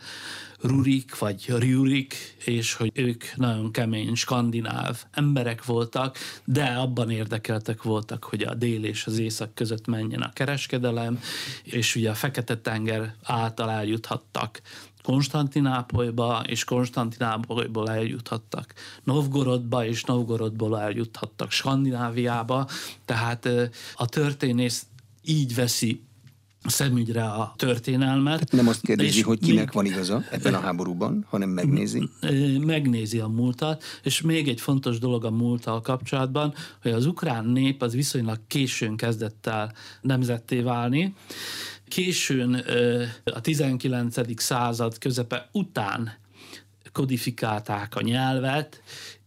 Rurik 0.61 1.17
vagy 1.17 1.45
Rurik, 1.47 2.35
és 2.45 2.73
hogy 2.73 2.91
ők 2.93 3.23
nagyon 3.35 3.71
kemény 3.71 4.15
skandináv 4.15 5.03
emberek 5.11 5.65
voltak, 5.65 6.17
de 6.43 6.65
abban 6.65 7.09
érdekeltek 7.09 7.83
voltak, 7.83 8.23
hogy 8.23 8.41
a 8.41 8.53
dél 8.53 8.83
és 8.83 9.05
az 9.05 9.17
észak 9.17 9.53
között 9.53 9.87
menjen 9.87 10.21
a 10.21 10.33
kereskedelem, 10.33 11.19
és 11.63 11.95
ugye 11.95 12.09
a 12.09 12.13
Fekete-tenger 12.13 13.15
által 13.23 13.69
eljuthattak 13.69 14.61
Konstantinápolyba, 15.03 16.43
és 16.47 16.63
Konstantinápolyból 16.63 17.89
eljuthattak 17.89 18.73
Novgorodba, 19.03 19.85
és 19.85 20.03
Novgorodból 20.03 20.79
eljuthattak 20.79 21.51
Skandináviába, 21.51 22.67
tehát 23.05 23.49
a 23.95 24.05
történész 24.05 24.85
így 25.23 25.55
veszi 25.55 26.01
szemügyre 26.65 27.23
a 27.23 27.53
történelmet. 27.57 28.51
Nem 28.51 28.67
azt 28.67 28.81
kérdezi, 28.81 29.21
hogy 29.21 29.39
kinek 29.39 29.65
még, 29.65 29.73
van 29.73 29.85
igaza 29.85 30.23
ebben 30.31 30.53
a 30.53 30.59
háborúban, 30.59 31.25
hanem 31.29 31.49
megnézi? 31.49 32.09
Megnézi 32.65 33.19
a 33.19 33.27
múltat, 33.27 33.83
és 34.03 34.21
még 34.21 34.47
egy 34.47 34.61
fontos 34.61 34.99
dolog 34.99 35.25
a 35.25 35.31
múlttal 35.31 35.81
kapcsolatban, 35.81 36.53
hogy 36.81 36.91
az 36.91 37.05
ukrán 37.05 37.45
nép 37.45 37.81
az 37.81 37.93
viszonylag 37.93 38.39
későn 38.47 38.95
kezdett 38.95 39.47
el 39.47 39.73
nemzetté 40.01 40.61
válni. 40.61 41.13
Későn 41.87 42.53
a 43.23 43.41
19. 43.41 44.41
század 44.41 44.97
közepe 44.97 45.49
után 45.51 46.13
kodifikálták 46.91 47.95
a 47.95 48.01
nyelvet, 48.01 48.81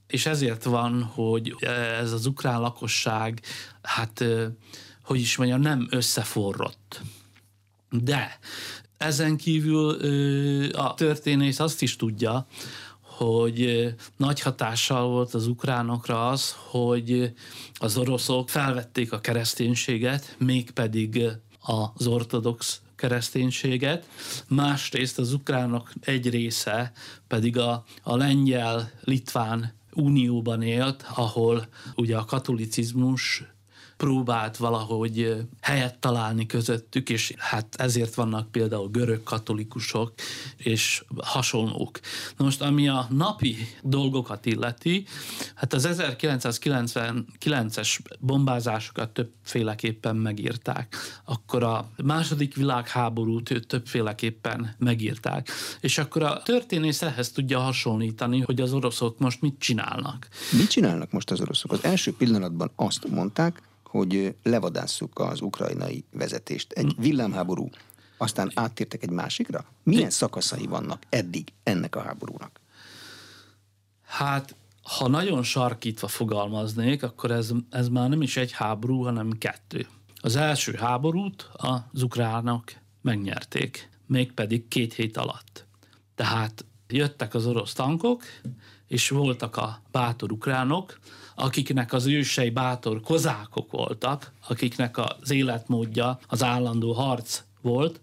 és 0.06 0.26
ezért 0.26 0.64
van, 0.64 1.02
hogy 1.02 1.56
ez 2.00 2.12
az 2.12 2.26
ukrán 2.26 2.60
lakosság, 2.60 3.40
hát 3.82 4.24
hogy 5.02 5.20
is 5.20 5.36
mondjam, 5.36 5.60
nem 5.60 5.86
összeforrott. 5.90 7.00
De 7.92 8.38
ezen 8.96 9.36
kívül 9.36 9.90
a 10.72 10.94
történész 10.94 11.60
azt 11.60 11.82
is 11.82 11.96
tudja, 11.96 12.46
hogy 13.00 13.94
nagy 14.16 14.40
hatással 14.40 15.08
volt 15.08 15.34
az 15.34 15.46
ukránokra 15.46 16.28
az, 16.28 16.56
hogy 16.70 17.32
az 17.74 17.96
oroszok 17.96 18.48
felvették 18.48 19.12
a 19.12 19.20
kereszténységet, 19.20 20.36
mégpedig 20.38 21.22
az 21.60 22.06
ortodox 22.06 22.80
kereszténységet, 22.96 24.08
másrészt 24.48 25.18
az 25.18 25.32
ukránok 25.32 25.92
egy 26.00 26.30
része 26.30 26.92
pedig 27.28 27.58
a, 27.58 27.84
a 28.02 28.16
lengyel-litván 28.16 29.74
unióban 29.92 30.62
élt, 30.62 31.04
ahol 31.14 31.66
ugye 31.96 32.16
a 32.16 32.24
katolicizmus 32.24 33.44
próbált 34.02 34.56
valahogy 34.56 35.46
helyet 35.60 35.98
találni 35.98 36.46
közöttük, 36.46 37.10
és 37.10 37.34
hát 37.36 37.74
ezért 37.78 38.14
vannak 38.14 38.50
például 38.50 38.88
görög 38.88 39.22
katolikusok 39.22 40.12
és 40.56 41.04
hasonlók. 41.16 42.00
Na 42.36 42.44
most, 42.44 42.62
ami 42.62 42.88
a 42.88 43.06
napi 43.10 43.56
dolgokat 43.82 44.46
illeti, 44.46 45.04
hát 45.54 45.72
az 45.72 45.88
1999-es 45.92 47.98
bombázásokat 48.18 49.10
többféleképpen 49.10 50.16
megírták. 50.16 50.96
Akkor 51.24 51.62
a 51.62 51.90
második 52.04 52.54
világháborút 52.54 53.66
többféleképpen 53.66 54.74
megírták. 54.78 55.48
És 55.80 55.98
akkor 55.98 56.22
a 56.22 56.42
történész 56.42 57.02
ehhez 57.02 57.30
tudja 57.30 57.58
hasonlítani, 57.58 58.40
hogy 58.40 58.60
az 58.60 58.72
oroszok 58.72 59.18
most 59.18 59.40
mit 59.40 59.58
csinálnak. 59.58 60.28
Mit 60.52 60.70
csinálnak 60.70 61.12
most 61.12 61.30
az 61.30 61.40
oroszok? 61.40 61.72
Az 61.72 61.84
első 61.84 62.12
pillanatban 62.12 62.70
azt 62.76 63.08
mondták, 63.08 63.62
hogy 63.92 64.34
levadásszuk 64.42 65.18
az 65.18 65.40
ukrajnai 65.40 66.04
vezetést. 66.12 66.72
Egy 66.72 66.92
hm. 66.96 67.02
villámháború, 67.02 67.70
aztán 68.16 68.50
áttértek 68.54 69.02
egy 69.02 69.10
másikra? 69.10 69.64
Milyen 69.82 70.10
szakaszai 70.10 70.66
vannak 70.66 71.02
eddig 71.08 71.52
ennek 71.62 71.96
a 71.96 72.02
háborúnak? 72.02 72.60
Hát, 74.02 74.56
ha 74.82 75.08
nagyon 75.08 75.42
sarkítva 75.42 76.08
fogalmaznék, 76.08 77.02
akkor 77.02 77.30
ez, 77.30 77.50
ez 77.70 77.88
már 77.88 78.08
nem 78.08 78.22
is 78.22 78.36
egy 78.36 78.52
háború, 78.52 79.02
hanem 79.02 79.30
kettő. 79.30 79.86
Az 80.20 80.36
első 80.36 80.72
háborút 80.72 81.50
az 81.52 82.02
ukránok 82.02 82.64
megnyerték, 83.00 83.90
mégpedig 84.06 84.68
két 84.68 84.94
hét 84.94 85.16
alatt. 85.16 85.66
Tehát 86.14 86.64
jöttek 86.88 87.34
az 87.34 87.46
orosz 87.46 87.72
tankok, 87.72 88.22
és 88.86 89.08
voltak 89.08 89.56
a 89.56 89.82
bátor 89.90 90.32
ukránok, 90.32 90.98
akiknek 91.34 91.92
az 91.92 92.06
ősei 92.06 92.50
bátor 92.50 93.00
kozákok 93.00 93.70
voltak, 93.70 94.32
akiknek 94.48 94.98
az 94.98 95.30
életmódja 95.30 96.18
az 96.26 96.42
állandó 96.42 96.92
harc 96.92 97.42
volt, 97.60 98.00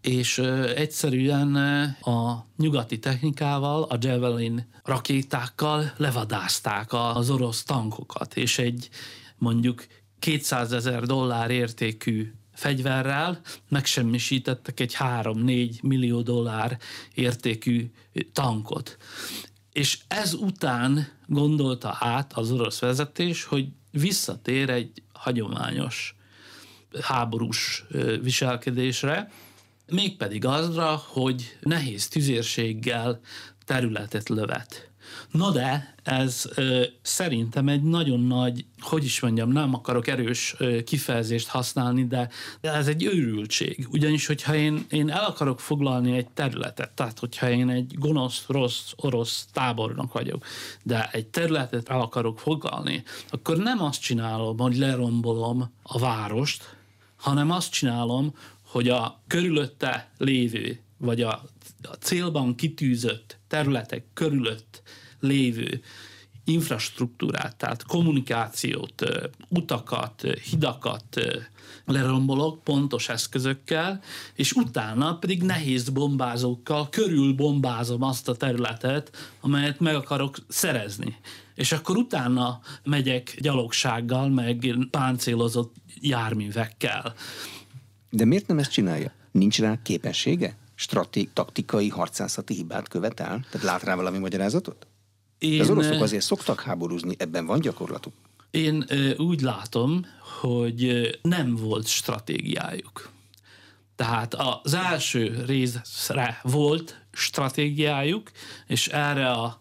és 0.00 0.38
egyszerűen 0.76 1.54
a 2.00 2.46
nyugati 2.56 2.98
technikával, 2.98 3.82
a 3.82 3.96
Javelin 4.00 4.66
rakétákkal 4.84 5.92
levadázták 5.96 6.92
az 6.92 7.30
orosz 7.30 7.62
tankokat, 7.62 8.36
és 8.36 8.58
egy 8.58 8.88
mondjuk 9.36 9.86
200 10.18 10.72
ezer 10.72 11.02
dollár 11.02 11.50
értékű 11.50 12.32
fegyverrel 12.52 13.40
megsemmisítettek 13.68 14.80
egy 14.80 14.96
3-4 14.98 15.82
millió 15.82 16.20
dollár 16.22 16.78
értékű 17.14 17.90
tankot. 18.32 18.96
És 19.76 19.98
ez 20.08 20.34
után 20.34 21.08
gondolta 21.26 21.96
át 22.00 22.32
az 22.32 22.52
orosz 22.52 22.78
vezetés, 22.78 23.44
hogy 23.44 23.68
visszatér 23.90 24.70
egy 24.70 25.02
hagyományos 25.12 26.16
háborús 27.00 27.84
viselkedésre, 28.22 29.30
mégpedig 29.86 30.44
azra, 30.44 31.02
hogy 31.06 31.58
nehéz 31.60 32.08
tüzérséggel 32.08 33.20
területet 33.64 34.28
lövet. 34.28 34.90
Na 35.30 35.50
de 35.50 35.94
ez 36.02 36.48
ö, 36.54 36.82
szerintem 37.02 37.68
egy 37.68 37.82
nagyon 37.82 38.20
nagy, 38.20 38.64
hogy 38.80 39.04
is 39.04 39.20
mondjam, 39.20 39.50
nem 39.50 39.74
akarok 39.74 40.06
erős 40.06 40.54
ö, 40.58 40.82
kifejezést 40.82 41.48
használni, 41.48 42.06
de, 42.06 42.28
de 42.60 42.72
ez 42.72 42.88
egy 42.88 43.04
őrültség. 43.04 43.88
Ugyanis, 43.90 44.26
hogyha 44.26 44.54
én, 44.54 44.86
én 44.90 45.10
el 45.10 45.24
akarok 45.24 45.60
foglalni 45.60 46.16
egy 46.16 46.28
területet, 46.28 46.90
tehát 46.90 47.18
hogyha 47.18 47.50
én 47.50 47.68
egy 47.68 47.94
gonosz, 47.98 48.44
rossz, 48.46 48.92
orosz 48.96 49.46
tábornok 49.52 50.12
vagyok, 50.12 50.44
de 50.82 51.08
egy 51.12 51.26
területet 51.26 51.88
el 51.88 52.00
akarok 52.00 52.38
foglalni, 52.38 53.02
akkor 53.30 53.56
nem 53.56 53.82
azt 53.82 54.00
csinálom, 54.00 54.58
hogy 54.58 54.76
lerombolom 54.76 55.72
a 55.82 55.98
várost, 55.98 56.76
hanem 57.16 57.50
azt 57.50 57.70
csinálom, 57.70 58.34
hogy 58.62 58.88
a 58.88 59.20
körülötte 59.26 60.10
lévő, 60.18 60.80
vagy 60.96 61.22
a, 61.22 61.42
a 61.82 61.94
célban 62.00 62.54
kitűzött 62.54 63.35
területek 63.48 64.04
körülött 64.14 64.82
lévő 65.20 65.80
infrastruktúrát, 66.46 67.56
tehát 67.56 67.84
kommunikációt, 67.84 69.02
utakat, 69.48 70.22
hidakat 70.50 71.20
lerombolok 71.84 72.64
pontos 72.64 73.08
eszközökkel, 73.08 74.00
és 74.34 74.52
utána 74.52 75.18
pedig 75.18 75.42
nehéz 75.42 75.88
bombázókkal 75.88 76.88
körül 76.88 77.32
bombázom 77.32 78.02
azt 78.02 78.28
a 78.28 78.36
területet, 78.36 79.34
amelyet 79.40 79.80
meg 79.80 79.94
akarok 79.94 80.36
szerezni. 80.48 81.16
És 81.54 81.72
akkor 81.72 81.96
utána 81.96 82.60
megyek 82.84 83.36
gyalogsággal, 83.40 84.28
meg 84.28 84.76
páncélozott 84.90 85.74
járművekkel. 86.00 87.14
De 88.10 88.24
miért 88.24 88.46
nem 88.46 88.58
ezt 88.58 88.72
csinálja? 88.72 89.12
Nincs 89.30 89.58
rá 89.58 89.82
képessége? 89.82 90.56
Stratég, 90.78 91.32
taktikai, 91.32 91.88
harcászati 91.88 92.54
hibát 92.54 92.88
követel? 92.88 93.44
Tehát 93.50 93.66
lát 93.66 93.82
rá 93.82 93.94
valami 93.94 94.18
magyarázatot? 94.18 94.86
Én, 95.38 95.60
az 95.60 95.70
oroszok 95.70 96.02
azért 96.02 96.24
szoktak 96.24 96.60
háborúzni, 96.60 97.14
ebben 97.18 97.46
van 97.46 97.60
gyakorlatuk? 97.60 98.12
Én 98.50 98.84
úgy 99.16 99.40
látom, 99.40 100.06
hogy 100.40 101.10
nem 101.22 101.54
volt 101.54 101.86
stratégiájuk. 101.86 103.10
Tehát 103.96 104.34
az 104.62 104.74
első 104.74 105.44
részre 105.46 106.40
volt 106.42 107.04
stratégiájuk, 107.12 108.30
és 108.66 108.88
erre 108.88 109.30
a 109.30 109.60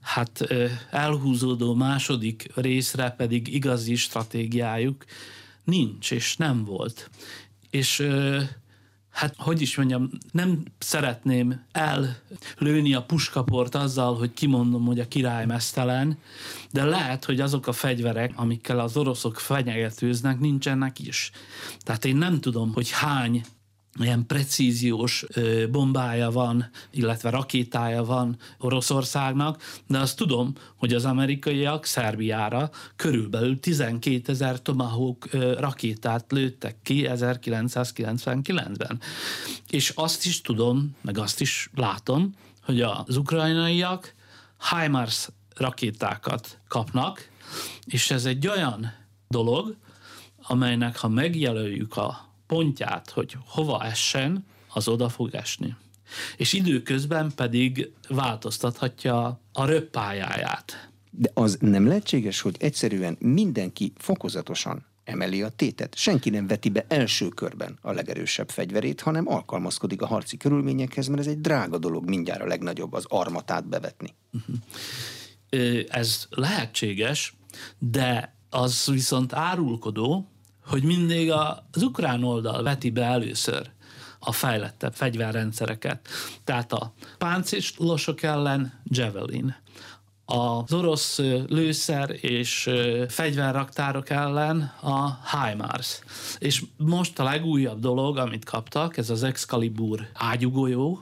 hát 0.00 0.46
elhúzódó 0.90 1.74
második 1.74 2.50
részre 2.54 3.10
pedig 3.10 3.54
igazi 3.54 3.94
stratégiájuk 3.94 5.04
nincs, 5.64 6.10
és 6.10 6.36
nem 6.36 6.64
volt. 6.64 7.10
És 7.70 8.06
hát 9.20 9.34
hogy 9.38 9.60
is 9.60 9.76
mondjam, 9.76 10.10
nem 10.32 10.62
szeretném 10.78 11.64
ellőni 11.72 12.94
a 12.94 13.02
puskaport 13.02 13.74
azzal, 13.74 14.16
hogy 14.16 14.32
kimondom, 14.32 14.86
hogy 14.86 15.00
a 15.00 15.08
király 15.08 15.46
mesztelen, 15.46 16.18
de 16.70 16.84
lehet, 16.84 17.24
hogy 17.24 17.40
azok 17.40 17.66
a 17.66 17.72
fegyverek, 17.72 18.32
amikkel 18.36 18.78
az 18.78 18.96
oroszok 18.96 19.38
fenyegetőznek, 19.38 20.38
nincsenek 20.38 20.98
is. 20.98 21.30
Tehát 21.80 22.04
én 22.04 22.16
nem 22.16 22.40
tudom, 22.40 22.72
hogy 22.72 22.90
hány 22.90 23.44
ilyen 23.98 24.26
precíziós 24.26 25.26
bombája 25.70 26.30
van, 26.30 26.70
illetve 26.90 27.30
rakétája 27.30 28.04
van 28.04 28.36
Oroszországnak, 28.58 29.62
de 29.86 29.98
azt 29.98 30.16
tudom, 30.16 30.54
hogy 30.76 30.94
az 30.94 31.04
amerikaiak 31.04 31.84
Szerbiára 31.84 32.70
körülbelül 32.96 33.60
12 33.60 34.32
ezer 34.32 34.62
Tomahawk 34.62 35.28
rakétát 35.58 36.32
lőttek 36.32 36.76
ki 36.82 37.06
1999-ben. 37.08 39.00
És 39.70 39.88
azt 39.88 40.26
is 40.26 40.40
tudom, 40.40 40.96
meg 41.00 41.18
azt 41.18 41.40
is 41.40 41.70
látom, 41.74 42.34
hogy 42.62 42.80
az 42.80 43.16
ukrajnaiak 43.16 44.14
HIMARS 44.70 45.28
rakétákat 45.56 46.58
kapnak, 46.68 47.28
és 47.84 48.10
ez 48.10 48.24
egy 48.24 48.46
olyan 48.46 48.92
dolog, 49.28 49.76
amelynek 50.42 50.98
ha 50.98 51.08
megjelöljük 51.08 51.96
a 51.96 52.29
pontját, 52.50 53.10
hogy 53.10 53.36
hova 53.46 53.84
essen, 53.84 54.44
az 54.74 54.88
oda 54.88 55.08
fog 55.08 55.34
esni. 55.34 55.76
És 56.36 56.52
időközben 56.52 57.32
pedig 57.34 57.92
változtathatja 58.08 59.40
a 59.52 59.64
röppájáját. 59.64 60.90
De 61.10 61.30
az 61.34 61.56
nem 61.60 61.86
lehetséges, 61.86 62.40
hogy 62.40 62.56
egyszerűen 62.58 63.16
mindenki 63.20 63.92
fokozatosan 63.96 64.86
emeli 65.04 65.42
a 65.42 65.48
tétet. 65.48 65.94
Senki 65.96 66.30
nem 66.30 66.46
veti 66.46 66.68
be 66.68 66.84
első 66.88 67.28
körben 67.28 67.78
a 67.82 67.92
legerősebb 67.92 68.50
fegyverét, 68.50 69.00
hanem 69.00 69.28
alkalmazkodik 69.28 70.02
a 70.02 70.06
harci 70.06 70.36
körülményekhez, 70.36 71.06
mert 71.06 71.20
ez 71.20 71.26
egy 71.26 71.40
drága 71.40 71.78
dolog 71.78 72.08
mindjárt 72.08 72.42
a 72.42 72.46
legnagyobb 72.46 72.92
az 72.92 73.04
armatát 73.08 73.68
bevetni. 73.68 74.14
Ez 75.88 76.26
lehetséges, 76.30 77.36
de 77.78 78.34
az 78.48 78.86
viszont 78.86 79.32
árulkodó, 79.32 80.29
hogy 80.70 80.82
mindig 80.82 81.30
az 81.30 81.82
ukrán 81.82 82.24
oldal 82.24 82.62
veti 82.62 82.90
be 82.90 83.04
először 83.04 83.70
a 84.18 84.32
fejlettebb 84.32 84.94
fegyverrendszereket. 84.94 86.08
Tehát 86.44 86.72
a 86.72 86.92
páncélosok 87.18 88.22
ellen 88.22 88.80
Javelin, 88.84 89.56
az 90.24 90.72
orosz 90.72 91.18
lőszer 91.48 92.16
és 92.20 92.70
fegyverraktárok 93.08 94.10
ellen 94.10 94.72
a 94.82 95.18
HIMARS. 95.30 95.98
És 96.38 96.64
most 96.76 97.18
a 97.18 97.24
legújabb 97.24 97.80
dolog, 97.80 98.16
amit 98.16 98.44
kaptak, 98.44 98.96
ez 98.96 99.10
az 99.10 99.22
Excalibur 99.22 100.08
ágyugolyó, 100.14 101.00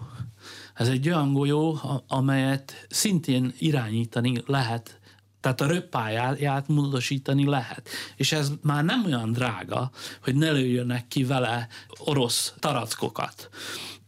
ez 0.74 0.88
egy 0.88 1.08
olyan 1.08 1.32
golyó, 1.32 1.80
amelyet 2.06 2.86
szintén 2.88 3.54
irányítani 3.58 4.42
lehet 4.46 4.97
tehát 5.40 5.60
a 5.60 5.66
röppáját 5.66 6.68
módosítani 6.68 7.44
lehet. 7.44 7.88
És 8.16 8.32
ez 8.32 8.52
már 8.62 8.84
nem 8.84 9.04
olyan 9.04 9.32
drága, 9.32 9.90
hogy 10.22 10.34
ne 10.34 10.50
lőjönek 10.50 11.08
ki 11.08 11.24
vele 11.24 11.68
orosz 11.98 12.54
tarackokat. 12.58 13.48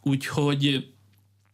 Úgyhogy 0.03 0.93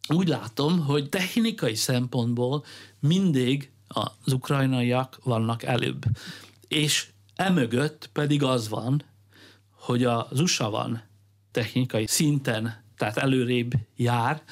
úgy 0.09 0.29
látom, 0.29 0.85
hogy 0.85 1.09
technikai 1.09 1.75
szempontból 1.75 2.65
mindig 3.01 3.71
az 3.89 4.33
ukrajnaiak 4.33 5.19
vannak 5.23 5.63
előbb. 5.63 6.05
És 6.69 7.09
emögött 7.35 8.09
pedig 8.13 8.43
az 8.43 8.69
van, 8.69 9.03
hogy 9.71 10.05
az 10.05 10.41
USA 10.41 10.71
van 10.71 11.03
technikai 11.51 12.07
szinten, 12.07 12.85
tehát 12.97 13.17
előrébb 13.17 13.73
jár 13.97 14.43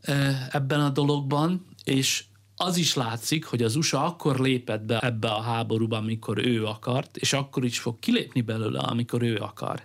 eh, 0.00 0.48
ebben 0.48 0.80
a 0.80 0.90
dologban, 0.90 1.66
és 1.84 2.24
az 2.56 2.76
is 2.76 2.94
látszik, 2.94 3.44
hogy 3.44 3.62
az 3.62 3.76
USA 3.76 4.04
akkor 4.04 4.38
lépett 4.38 4.82
be 4.82 4.98
ebbe 4.98 5.28
a 5.28 5.40
háborúba, 5.40 5.96
amikor 5.96 6.46
ő 6.46 6.64
akart, 6.64 7.16
és 7.16 7.32
akkor 7.32 7.64
is 7.64 7.78
fog 7.78 7.98
kilépni 7.98 8.40
belőle, 8.40 8.78
amikor 8.78 9.22
ő 9.22 9.36
akar. 9.36 9.82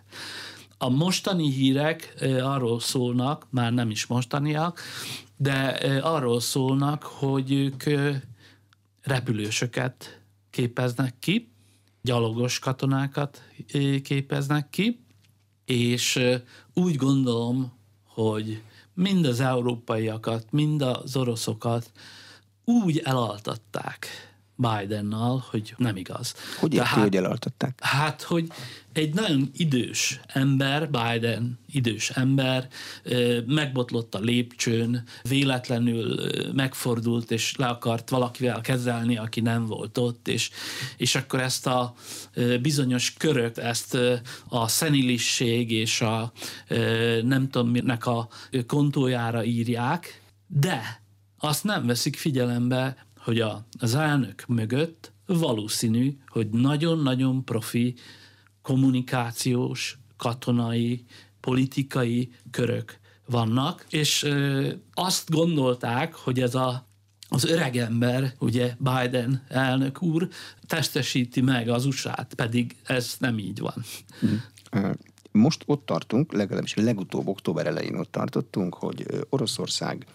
A 0.77 0.89
mostani 0.89 1.51
hírek 1.51 2.13
arról 2.41 2.79
szólnak, 2.79 3.47
már 3.49 3.73
nem 3.73 3.89
is 3.89 4.05
mostaniak, 4.05 4.81
de 5.37 5.61
arról 6.01 6.39
szólnak, 6.39 7.03
hogy 7.03 7.51
ők 7.51 7.83
repülősöket 9.01 10.21
képeznek 10.49 11.15
ki, 11.19 11.51
gyalogos 12.01 12.59
katonákat 12.59 13.41
képeznek 14.03 14.69
ki, 14.69 15.05
és 15.65 16.19
úgy 16.73 16.95
gondolom, 16.95 17.73
hogy 18.03 18.61
mind 18.93 19.25
az 19.25 19.39
európaiakat, 19.39 20.51
mind 20.51 20.81
az 20.81 21.15
oroszokat 21.15 21.91
úgy 22.69 23.01
elaltatták 23.03 24.07
Bidennal, 24.59 25.45
hogy 25.49 25.73
nem 25.77 25.95
igaz. 25.95 26.35
Hogy 26.59 26.73
érti, 26.73 26.87
hát, 26.87 27.03
hogy 27.03 27.15
elaltatták? 27.15 27.79
Hát, 27.81 28.21
hogy 28.21 28.47
egy 28.93 29.13
nagyon 29.13 29.49
idős 29.53 30.19
ember, 30.27 30.89
Biden 30.89 31.59
idős 31.71 32.09
ember, 32.09 32.67
megbotlott 33.45 34.15
a 34.15 34.19
lépcsőn, 34.19 35.03
véletlenül 35.21 36.31
megfordult, 36.53 37.31
és 37.31 37.55
le 37.55 37.65
akart 37.65 38.09
valakivel 38.09 38.61
kezelni, 38.61 39.17
aki 39.17 39.41
nem 39.41 39.65
volt 39.65 39.97
ott, 39.97 40.27
és, 40.27 40.49
és 40.97 41.15
akkor 41.15 41.39
ezt 41.39 41.67
a 41.67 41.93
bizonyos 42.61 43.13
körök, 43.13 43.57
ezt 43.57 43.97
a 44.49 44.67
szenilisség 44.67 45.71
és 45.71 46.01
a 46.01 46.31
nem 47.23 47.49
tudom 47.49 47.69
minek 47.69 48.05
a 48.05 48.27
kontójára 48.67 49.43
írják, 49.43 50.21
de 50.47 51.01
azt 51.39 51.63
nem 51.63 51.85
veszik 51.85 52.15
figyelembe, 52.15 53.05
hogy 53.17 53.39
a, 53.39 53.65
az 53.79 53.95
elnök 53.95 54.43
mögött 54.47 55.11
valószínű, 55.25 56.17
hogy 56.27 56.49
nagyon-nagyon 56.49 57.45
profi 57.45 57.95
kommunikációs, 58.61 59.97
katonai, 60.17 61.05
politikai 61.39 62.31
körök 62.51 62.99
vannak, 63.25 63.85
és 63.89 64.23
ö, 64.23 64.69
azt 64.93 65.29
gondolták, 65.29 66.15
hogy 66.15 66.39
ez 66.39 66.55
a 66.55 66.87
az 67.31 67.45
öregember, 67.45 68.33
ugye 68.39 68.75
Biden 68.77 69.43
elnök 69.47 70.01
úr 70.01 70.27
testesíti 70.67 71.41
meg 71.41 71.69
az 71.69 71.85
usa 71.85 72.27
pedig 72.35 72.75
ez 72.83 73.15
nem 73.19 73.37
így 73.37 73.59
van. 73.59 73.83
Mhm. 74.19 74.91
Most 75.31 75.63
ott 75.65 75.85
tartunk, 75.85 76.33
legalábbis 76.33 76.73
legutóbb 76.73 77.27
október 77.27 77.67
elején 77.67 77.95
ott 77.95 78.11
tartottunk, 78.11 78.73
hogy 78.73 79.05
Oroszország 79.29 80.05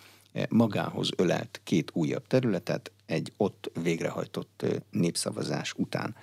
magához 0.49 1.11
ölelt 1.17 1.61
két 1.65 1.91
újabb 1.95 2.27
területet 2.27 2.93
egy 3.07 3.33
ott 3.37 3.71
végrehajtott 3.83 4.65
népszavazás 4.91 5.73
után. 5.77 6.17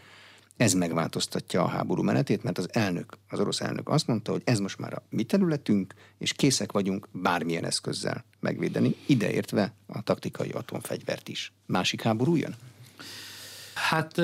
Ez 0.57 0.73
megváltoztatja 0.73 1.63
a 1.63 1.67
háború 1.67 2.03
menetét, 2.03 2.43
mert 2.43 2.57
az 2.57 2.69
elnök, 2.71 3.17
az 3.29 3.39
orosz 3.39 3.61
elnök 3.61 3.89
azt 3.89 4.07
mondta, 4.07 4.31
hogy 4.31 4.41
ez 4.45 4.59
most 4.59 4.79
már 4.79 4.93
a 4.93 5.03
mi 5.09 5.23
területünk, 5.23 5.93
és 6.17 6.33
készek 6.33 6.71
vagyunk 6.71 7.07
bármilyen 7.11 7.65
eszközzel 7.65 8.23
megvédeni, 8.39 8.95
ideértve 9.05 9.73
a 9.87 10.01
taktikai 10.01 10.49
atomfegyvert 10.49 11.29
is. 11.29 11.53
Másik 11.65 12.01
háború 12.01 12.35
jön? 12.35 12.55
Hát 13.73 14.21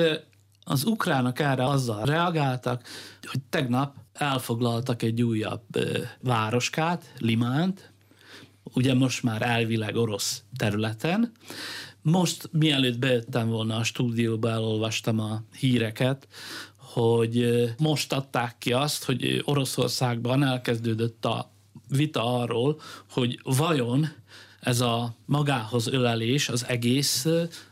az 0.64 0.84
ukránok 0.84 1.38
erre 1.38 1.64
azzal 1.66 2.04
reagáltak, 2.04 2.88
hogy 3.22 3.40
tegnap 3.48 3.96
elfoglaltak 4.12 5.02
egy 5.02 5.22
újabb 5.22 5.64
városkát, 6.20 7.12
Limánt, 7.18 7.92
ugye 8.74 8.94
most 8.94 9.22
már 9.22 9.42
elvileg 9.42 9.96
orosz 9.96 10.42
területen. 10.56 11.32
Most, 12.02 12.48
mielőtt 12.52 12.98
bejöttem 12.98 13.48
volna 13.48 13.76
a 13.76 13.84
stúdióba, 13.84 14.50
elolvastam 14.50 15.20
a 15.20 15.42
híreket, 15.58 16.28
hogy 16.76 17.64
most 17.78 18.12
adták 18.12 18.56
ki 18.58 18.72
azt, 18.72 19.04
hogy 19.04 19.42
Oroszországban 19.44 20.42
elkezdődött 20.42 21.24
a 21.24 21.50
vita 21.88 22.40
arról, 22.40 22.80
hogy 23.10 23.40
vajon 23.42 24.08
ez 24.60 24.80
a 24.80 25.14
magához 25.26 25.86
ölelés 25.86 26.48
az 26.48 26.64
egész 26.66 27.26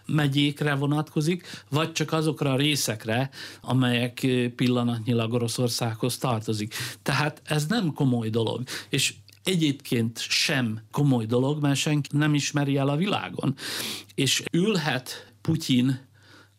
megyékre 0.07 0.75
vonatkozik, 0.75 1.65
vagy 1.71 1.93
csak 1.93 2.13
azokra 2.13 2.53
a 2.53 2.57
részekre, 2.57 3.31
amelyek 3.61 4.27
pillanatnyilag 4.57 5.33
Oroszországhoz 5.33 6.19
tartozik. 6.19 6.75
Tehát 7.03 7.43
ez 7.45 7.67
nem 7.67 7.93
komoly 7.93 8.29
dolog. 8.29 8.63
És 8.89 9.15
egyébként 9.47 10.19
sem 10.19 10.81
komoly 10.91 11.27
dolog, 11.27 11.63
mert 11.63 11.77
senki 11.77 12.17
nem 12.17 12.35
ismeri 12.35 12.77
el 12.77 12.89
a 12.89 12.97
világon. 12.97 13.55
És 14.15 14.43
ülhet 14.53 15.33
Putyin 15.41 16.07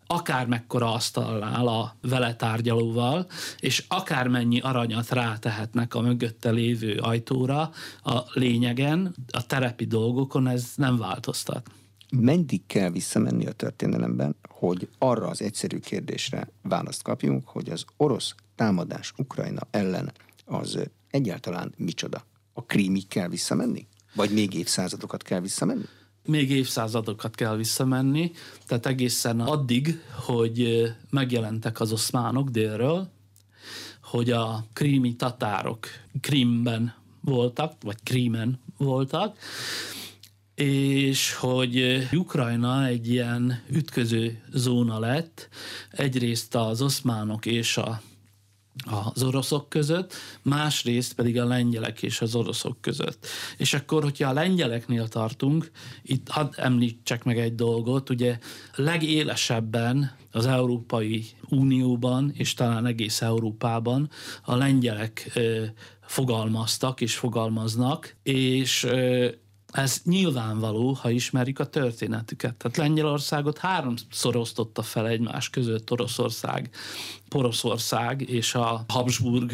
akármekkora 0.08 0.94
asztalnál 0.94 1.68
a 1.68 1.96
vele 2.02 2.36
tárgyalóval, 2.36 3.28
és 3.60 3.84
akármennyi 3.88 4.60
aranyat 4.60 5.10
rátehetnek 5.10 5.94
a 5.94 6.02
mögötte 6.02 6.50
lévő 6.50 6.98
ajtóra, 6.98 7.72
a 8.04 8.22
lényegen, 8.34 9.16
a 9.32 9.46
terepi 9.46 9.86
dolgokon 9.86 10.48
ez 10.48 10.72
nem 10.76 10.98
változtat. 10.98 11.70
Meddig 12.10 12.66
kell 12.66 12.90
visszamenni 12.90 13.46
a 13.46 13.52
történelemben, 13.52 14.36
hogy 14.50 14.88
arra 14.98 15.28
az 15.28 15.42
egyszerű 15.42 15.80
kérdésre 15.80 16.50
választ 16.62 17.02
kapjunk, 17.02 17.48
hogy 17.48 17.70
az 17.70 17.86
orosz 17.98 18.36
támadás 18.56 19.14
Ukrajna 19.18 19.62
ellen 19.72 20.12
az 20.46 20.80
egyáltalán 21.10 21.74
micsoda? 21.78 22.26
A 22.58 22.66
krímig 22.66 23.08
kell 23.08 23.28
visszamenni? 23.28 23.88
Vagy 24.16 24.32
még 24.32 24.54
évszázadokat 24.54 25.24
kell 25.24 25.40
visszamenni? 25.40 25.86
még 26.28 26.50
évszázadokat 26.50 27.36
kell 27.36 27.56
visszamenni, 27.56 28.32
tehát 28.66 28.86
egészen 28.86 29.40
addig, 29.40 30.02
hogy 30.14 30.84
megjelentek 31.10 31.80
az 31.80 31.92
oszmánok 31.92 32.50
délről, 32.50 33.10
hogy 34.04 34.32
a 34.32 34.66
krími 34.74 35.16
tatárok 35.16 35.88
Krímben 36.22 36.94
voltak, 37.22 37.74
vagy 37.84 37.98
Krímen 38.04 38.60
voltak, 38.78 39.38
és 40.56 41.34
hogy 41.34 42.08
Ukrajna 42.12 42.86
egy 42.86 43.10
ilyen 43.10 43.64
ütköző 43.70 44.44
zóna 44.54 45.00
lett, 45.00 45.50
egyrészt 45.92 46.56
az 46.56 46.82
oszmánok 46.82 47.46
és 47.46 47.78
a 47.78 48.02
az 48.86 49.24
oroszok 49.24 49.70
között, 49.70 50.14
másrészt 50.42 51.14
pedig 51.14 51.40
a 51.40 51.46
lengyelek 51.46 52.04
és 52.04 52.22
az 52.22 52.36
oroszok 52.36 52.82
között. 52.82 53.28
És 53.58 53.74
akkor, 53.74 54.04
hogyha 54.04 54.30
a 54.30 54.34
lengyeleknél 54.34 55.08
tartunk, 55.08 55.72
itt 56.04 56.30
hadd 56.30 56.54
említsek 56.56 57.24
meg 57.24 57.40
egy 57.40 57.56
dolgot, 57.56 58.10
ugye 58.10 58.40
legélesebben 58.76 60.16
az 60.32 60.46
Európai 60.46 61.26
Unióban, 61.50 62.32
és 62.36 62.54
talán 62.54 62.86
egész 62.86 63.22
Európában 63.22 64.10
a 64.44 64.56
lengyelek 64.56 65.32
ö, 65.34 65.64
fogalmaztak 66.02 67.02
és 67.02 67.16
fogalmaznak, 67.16 68.16
és 68.24 68.84
ö, 68.84 69.28
ez 69.78 70.02
nyilvánvaló, 70.04 70.92
ha 70.92 71.10
ismerik 71.10 71.60
a 71.60 71.66
történetüket. 71.66 72.56
Tehát 72.56 72.78
Lengyelországot 72.78 73.58
háromszor 73.58 74.36
osztotta 74.36 74.82
fel 74.82 75.08
egymás 75.08 75.50
között 75.50 75.92
Oroszország, 75.92 76.70
Poroszország 77.30 78.30
és 78.30 78.56
a 78.56 78.86
Habsburg 78.88 79.52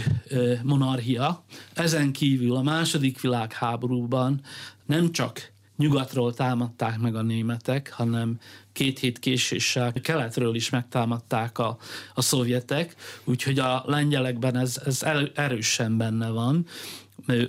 monarchia. 0.64 1.44
Ezen 1.74 2.12
kívül 2.12 2.56
a 2.56 2.62
második 2.62 3.22
világháborúban 3.22 4.42
nem 4.86 5.12
csak 5.12 5.52
nyugatról 5.78 6.34
támadták 6.34 7.00
meg 7.00 7.16
a 7.16 7.22
németek, 7.22 7.94
hanem 7.94 8.40
két 8.72 9.00
hét 9.00 9.20
késéssel 9.20 9.94
keletről 9.94 10.56
is 10.56 10.70
megtámadták 10.70 11.58
a, 11.58 11.78
a 12.14 12.22
szovjetek, 12.22 12.96
úgyhogy 13.24 13.60
a 13.60 13.84
lengyelekben 13.86 14.58
ez, 14.58 14.82
ez 14.86 15.04
erősen 15.36 15.98
benne 15.98 16.30
van, 16.30 16.66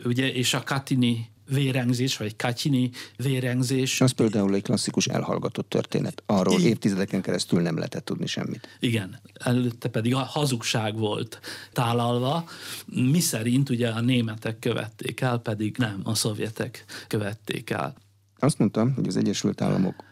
ugye, 0.05 0.33
és 0.33 0.55
a 0.55 0.63
Katini 0.63 1.33
vérengzés, 1.49 2.17
vagy 2.17 2.37
Katyini 2.37 2.91
vérengzés. 3.17 4.01
Az 4.01 4.11
például 4.11 4.55
egy 4.55 4.63
klasszikus 4.63 5.07
elhallgatott 5.07 5.69
történet. 5.69 6.23
Arról 6.27 6.61
I- 6.61 6.67
évtizedeken 6.67 7.23
keresztül 7.23 7.61
nem 7.61 7.77
lehetett 7.77 8.05
tudni 8.05 8.27
semmit. 8.27 8.69
Igen, 8.81 9.21
előtte 9.35 9.89
pedig 9.89 10.15
a 10.15 10.19
hazugság 10.19 10.99
volt 10.99 11.41
tálalva, 11.73 12.45
mi 12.87 13.21
szerint 13.21 13.71
ugye 13.71 13.89
a 13.89 14.01
németek 14.01 14.59
követték 14.59 15.21
el, 15.21 15.39
pedig 15.39 15.77
nem, 15.77 16.01
a 16.05 16.15
szovjetek 16.15 16.85
követték 17.09 17.71
el. 17.71 17.95
Azt 18.39 18.59
mondtam, 18.59 18.95
hogy 18.95 19.07
az 19.07 19.17
Egyesült 19.17 19.61
Államok 19.61 20.05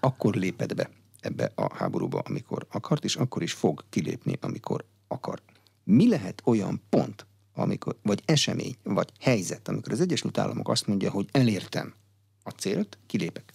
akkor 0.00 0.34
lépett 0.34 0.74
be 0.74 0.90
ebbe 1.20 1.52
a 1.54 1.74
háborúba, 1.74 2.18
amikor 2.18 2.66
akart, 2.70 3.04
és 3.04 3.16
akkor 3.16 3.42
is 3.42 3.52
fog 3.52 3.84
kilépni, 3.90 4.38
amikor 4.40 4.84
akar. 5.08 5.42
Mi 5.84 6.08
lehet 6.08 6.42
olyan 6.44 6.82
pont, 6.88 7.26
amikor, 7.54 7.96
vagy 8.02 8.22
esemény, 8.24 8.76
vagy 8.82 9.08
helyzet, 9.20 9.68
amikor 9.68 9.92
az 9.92 10.00
Egyesült 10.00 10.38
Államok 10.38 10.68
azt 10.68 10.86
mondja, 10.86 11.10
hogy 11.10 11.28
elértem 11.32 11.94
a 12.42 12.50
célt, 12.50 12.98
kilépek. 13.06 13.54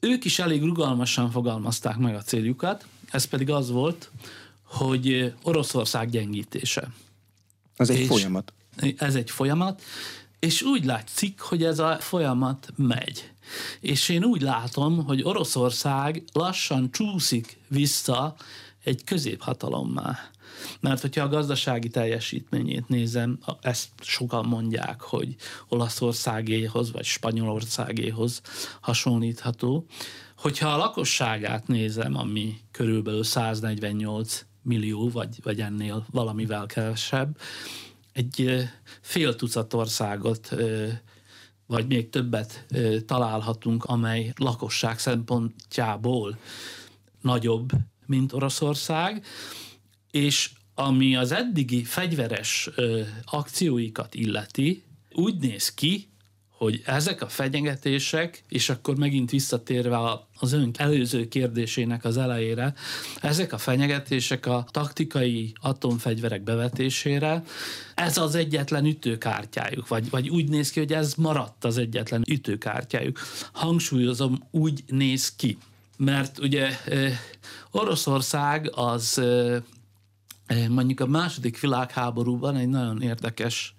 Ők 0.00 0.24
is 0.24 0.38
elég 0.38 0.62
rugalmasan 0.62 1.30
fogalmazták 1.30 1.96
meg 1.96 2.14
a 2.14 2.22
céljukat, 2.22 2.86
ez 3.10 3.24
pedig 3.24 3.50
az 3.50 3.70
volt, 3.70 4.10
hogy 4.62 5.34
Oroszország 5.42 6.10
gyengítése. 6.10 6.92
Ez 7.76 7.90
egy 7.90 7.98
és 7.98 8.06
folyamat. 8.06 8.52
Ez 8.96 9.14
egy 9.14 9.30
folyamat, 9.30 9.82
és 10.38 10.62
úgy 10.62 10.84
látszik, 10.84 11.40
hogy 11.40 11.64
ez 11.64 11.78
a 11.78 11.96
folyamat 12.00 12.72
megy. 12.76 13.30
És 13.80 14.08
én 14.08 14.24
úgy 14.24 14.42
látom, 14.42 15.04
hogy 15.04 15.22
Oroszország 15.22 16.22
lassan 16.32 16.90
csúszik 16.90 17.58
vissza 17.68 18.36
egy 18.84 19.04
középhatalommá. 19.04 20.30
Mert 20.80 21.00
hogyha 21.00 21.24
a 21.24 21.28
gazdasági 21.28 21.88
teljesítményét 21.88 22.88
nézem, 22.88 23.38
ezt 23.60 23.88
sokan 24.00 24.46
mondják, 24.46 25.00
hogy 25.00 25.34
Olaszországéhoz 25.68 26.92
vagy 26.92 27.04
Spanyolországéhoz 27.04 28.40
hasonlítható. 28.80 29.86
Hogyha 30.36 30.68
a 30.68 30.76
lakosságát 30.76 31.66
nézem, 31.66 32.16
ami 32.16 32.56
körülbelül 32.70 33.24
148 33.24 34.44
millió, 34.62 35.10
vagy, 35.10 35.38
vagy 35.42 35.60
ennél 35.60 36.06
valamivel 36.10 36.66
kevesebb, 36.66 37.38
egy 38.12 38.68
fél 39.00 39.36
tucat 39.36 39.74
országot 39.74 40.54
vagy 41.66 41.86
még 41.86 42.10
többet 42.10 42.66
találhatunk, 43.06 43.84
amely 43.84 44.32
lakosság 44.36 44.98
szempontjából 44.98 46.38
nagyobb, 47.20 47.70
mint 48.06 48.32
Oroszország, 48.32 49.24
és 50.16 50.50
ami 50.74 51.16
az 51.16 51.32
eddigi 51.32 51.84
fegyveres 51.84 52.68
ö, 52.74 53.00
akcióikat 53.24 54.14
illeti, 54.14 54.82
úgy 55.12 55.36
néz 55.38 55.74
ki, 55.74 56.08
hogy 56.48 56.82
ezek 56.84 57.22
a 57.22 57.28
fenyegetések, 57.28 58.42
és 58.48 58.68
akkor 58.68 58.96
megint 58.96 59.30
visszatérve 59.30 59.98
az 60.38 60.52
ön 60.52 60.70
előző 60.78 61.28
kérdésének 61.28 62.04
az 62.04 62.16
elejére, 62.16 62.74
ezek 63.20 63.52
a 63.52 63.58
fenyegetések 63.58 64.46
a 64.46 64.66
taktikai 64.70 65.52
atomfegyverek 65.60 66.42
bevetésére, 66.42 67.42
ez 67.94 68.18
az 68.18 68.34
egyetlen 68.34 68.84
ütőkártyájuk, 68.84 69.88
vagy, 69.88 70.10
vagy 70.10 70.28
úgy 70.28 70.48
néz 70.48 70.70
ki, 70.70 70.78
hogy 70.78 70.92
ez 70.92 71.14
maradt 71.14 71.64
az 71.64 71.78
egyetlen 71.78 72.24
ütőkártyájuk. 72.28 73.18
Hangsúlyozom, 73.52 74.42
úgy 74.50 74.84
néz 74.86 75.36
ki. 75.36 75.58
Mert 75.96 76.38
ugye 76.38 76.70
Oroszország 77.70 78.70
az 78.74 79.22
mondjuk 80.68 81.00
a 81.00 81.06
második 81.06 81.60
világháborúban 81.60 82.56
egy 82.56 82.68
nagyon 82.68 83.02
érdekes 83.02 83.74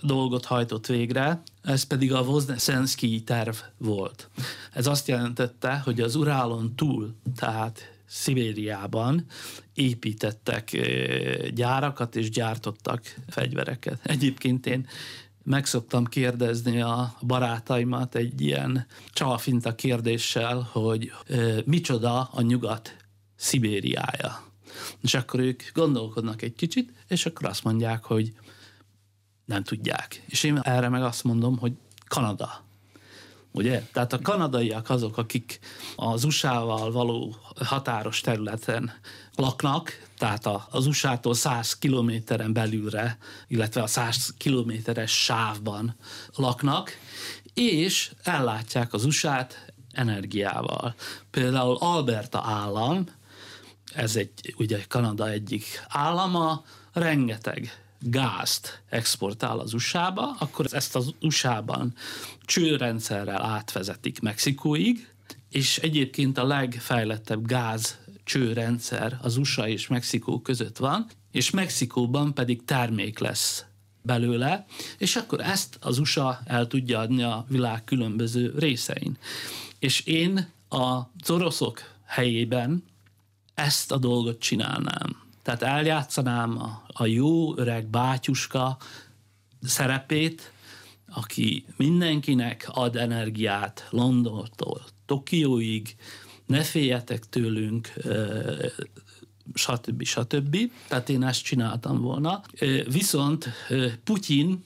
dolgot 0.00 0.44
hajtott 0.44 0.86
végre, 0.86 1.42
ez 1.62 1.82
pedig 1.82 2.12
a 2.12 2.24
Voznesensky 2.24 3.22
terv 3.22 3.54
volt. 3.78 4.30
Ez 4.72 4.86
azt 4.86 5.08
jelentette, 5.08 5.78
hogy 5.78 6.00
az 6.00 6.14
Urálon 6.14 6.74
túl, 6.76 7.14
tehát 7.36 7.92
Szibériában 8.06 9.26
építettek 9.74 10.78
gyárakat 11.54 12.16
és 12.16 12.30
gyártottak 12.30 13.14
fegyvereket. 13.28 14.00
Egyébként 14.02 14.66
én 14.66 14.86
meg 15.44 15.66
szoktam 15.66 16.04
kérdezni 16.04 16.80
a 16.80 17.14
barátaimat 17.26 18.14
egy 18.14 18.40
ilyen 18.40 18.86
csalfinta 19.12 19.74
kérdéssel, 19.74 20.68
hogy 20.72 21.12
micsoda 21.64 22.22
a 22.22 22.40
nyugat 22.40 22.96
Szibériája. 23.36 24.51
És 25.00 25.14
akkor 25.14 25.40
ők 25.40 25.62
gondolkodnak 25.74 26.42
egy 26.42 26.54
kicsit, 26.54 26.92
és 27.08 27.26
akkor 27.26 27.48
azt 27.48 27.64
mondják, 27.64 28.04
hogy 28.04 28.32
nem 29.44 29.62
tudják. 29.62 30.22
És 30.26 30.42
én 30.42 30.58
erre 30.58 30.88
meg 30.88 31.02
azt 31.02 31.24
mondom, 31.24 31.58
hogy 31.58 31.72
Kanada. 32.08 32.64
Ugye? 33.50 33.86
Tehát 33.92 34.12
a 34.12 34.18
kanadaiak 34.18 34.90
azok, 34.90 35.18
akik 35.18 35.60
az 35.96 36.24
USA-val 36.24 36.92
való 36.92 37.36
határos 37.64 38.20
területen 38.20 38.92
laknak, 39.34 40.08
tehát 40.18 40.48
az 40.70 40.86
USA-tól 40.86 41.34
100 41.34 41.78
kilométeren 41.78 42.52
belülre, 42.52 43.18
illetve 43.48 43.82
a 43.82 43.86
100 43.86 44.34
kilométeres 44.36 45.22
sávban 45.22 45.96
laknak, 46.34 46.90
és 47.54 48.12
ellátják 48.22 48.92
az 48.92 49.04
USA-t 49.04 49.72
energiával. 49.92 50.94
Például 51.30 51.76
Alberta 51.80 52.42
állam, 52.44 53.06
ez 53.94 54.16
egy 54.16 54.54
ugye 54.56 54.84
Kanada 54.88 55.30
egyik 55.30 55.64
állama, 55.88 56.64
rengeteg 56.92 57.82
gázt 58.00 58.82
exportál 58.88 59.58
az 59.58 59.74
USA-ba, 59.74 60.36
akkor 60.38 60.66
ezt 60.70 60.96
az 60.96 61.14
USA-ban 61.20 61.94
csőrendszerrel 62.44 63.42
átvezetik 63.42 64.20
Mexikóig, 64.20 65.08
és 65.50 65.78
egyébként 65.78 66.38
a 66.38 66.46
legfejlettebb 66.46 67.46
gáz 67.46 67.98
csőrendszer 68.24 69.18
az 69.22 69.36
USA 69.36 69.68
és 69.68 69.86
Mexikó 69.86 70.40
között 70.40 70.76
van, 70.76 71.06
és 71.30 71.50
Mexikóban 71.50 72.34
pedig 72.34 72.64
termék 72.64 73.18
lesz 73.18 73.64
belőle, 74.02 74.64
és 74.98 75.16
akkor 75.16 75.40
ezt 75.40 75.76
az 75.80 75.98
USA 75.98 76.40
el 76.44 76.66
tudja 76.66 76.98
adni 76.98 77.22
a 77.22 77.44
világ 77.48 77.84
különböző 77.84 78.54
részein. 78.58 79.18
És 79.78 80.00
én 80.00 80.48
az 80.68 81.30
oroszok 81.30 81.80
helyében 82.04 82.84
ezt 83.54 83.92
a 83.92 83.98
dolgot 83.98 84.38
csinálnám. 84.38 85.16
Tehát 85.42 85.62
eljátszanám 85.62 86.58
a, 86.58 86.82
a 86.86 87.06
jó 87.06 87.58
öreg 87.58 87.86
bátyuska 87.86 88.76
szerepét, 89.62 90.52
aki 91.14 91.64
mindenkinek 91.76 92.68
ad 92.70 92.96
energiát 92.96 93.86
Londontól 93.90 94.82
Tokióig, 95.06 95.96
ne 96.46 96.62
féljetek 96.62 97.28
tőlünk, 97.28 97.92
stb. 99.54 100.02
stb. 100.04 100.56
Tehát 100.88 101.08
én 101.08 101.22
ezt 101.22 101.42
csináltam 101.42 102.00
volna. 102.00 102.42
Viszont 102.88 103.48
Putyin 104.04 104.64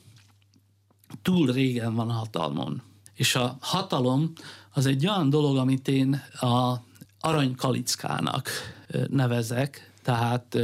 túl 1.23 1.53
régen 1.53 1.95
van 1.95 2.11
a 2.11 2.13
hatalmon. 2.13 2.83
És 3.15 3.35
a 3.35 3.57
hatalom 3.61 4.33
az 4.73 4.87
egy 4.87 5.07
olyan 5.07 5.31
dolog, 5.31 5.57
amit 5.57 5.89
én 5.89 6.23
a 6.41 6.75
aranykalickának 7.21 8.49
nevezek, 9.09 9.93
tehát 10.03 10.59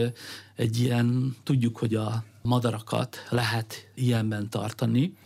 egy 0.56 0.80
ilyen, 0.80 1.36
tudjuk, 1.42 1.78
hogy 1.78 1.94
a 1.94 2.24
madarakat 2.42 3.16
lehet 3.30 3.90
ilyenben 3.94 4.50
tartani, 4.50 5.16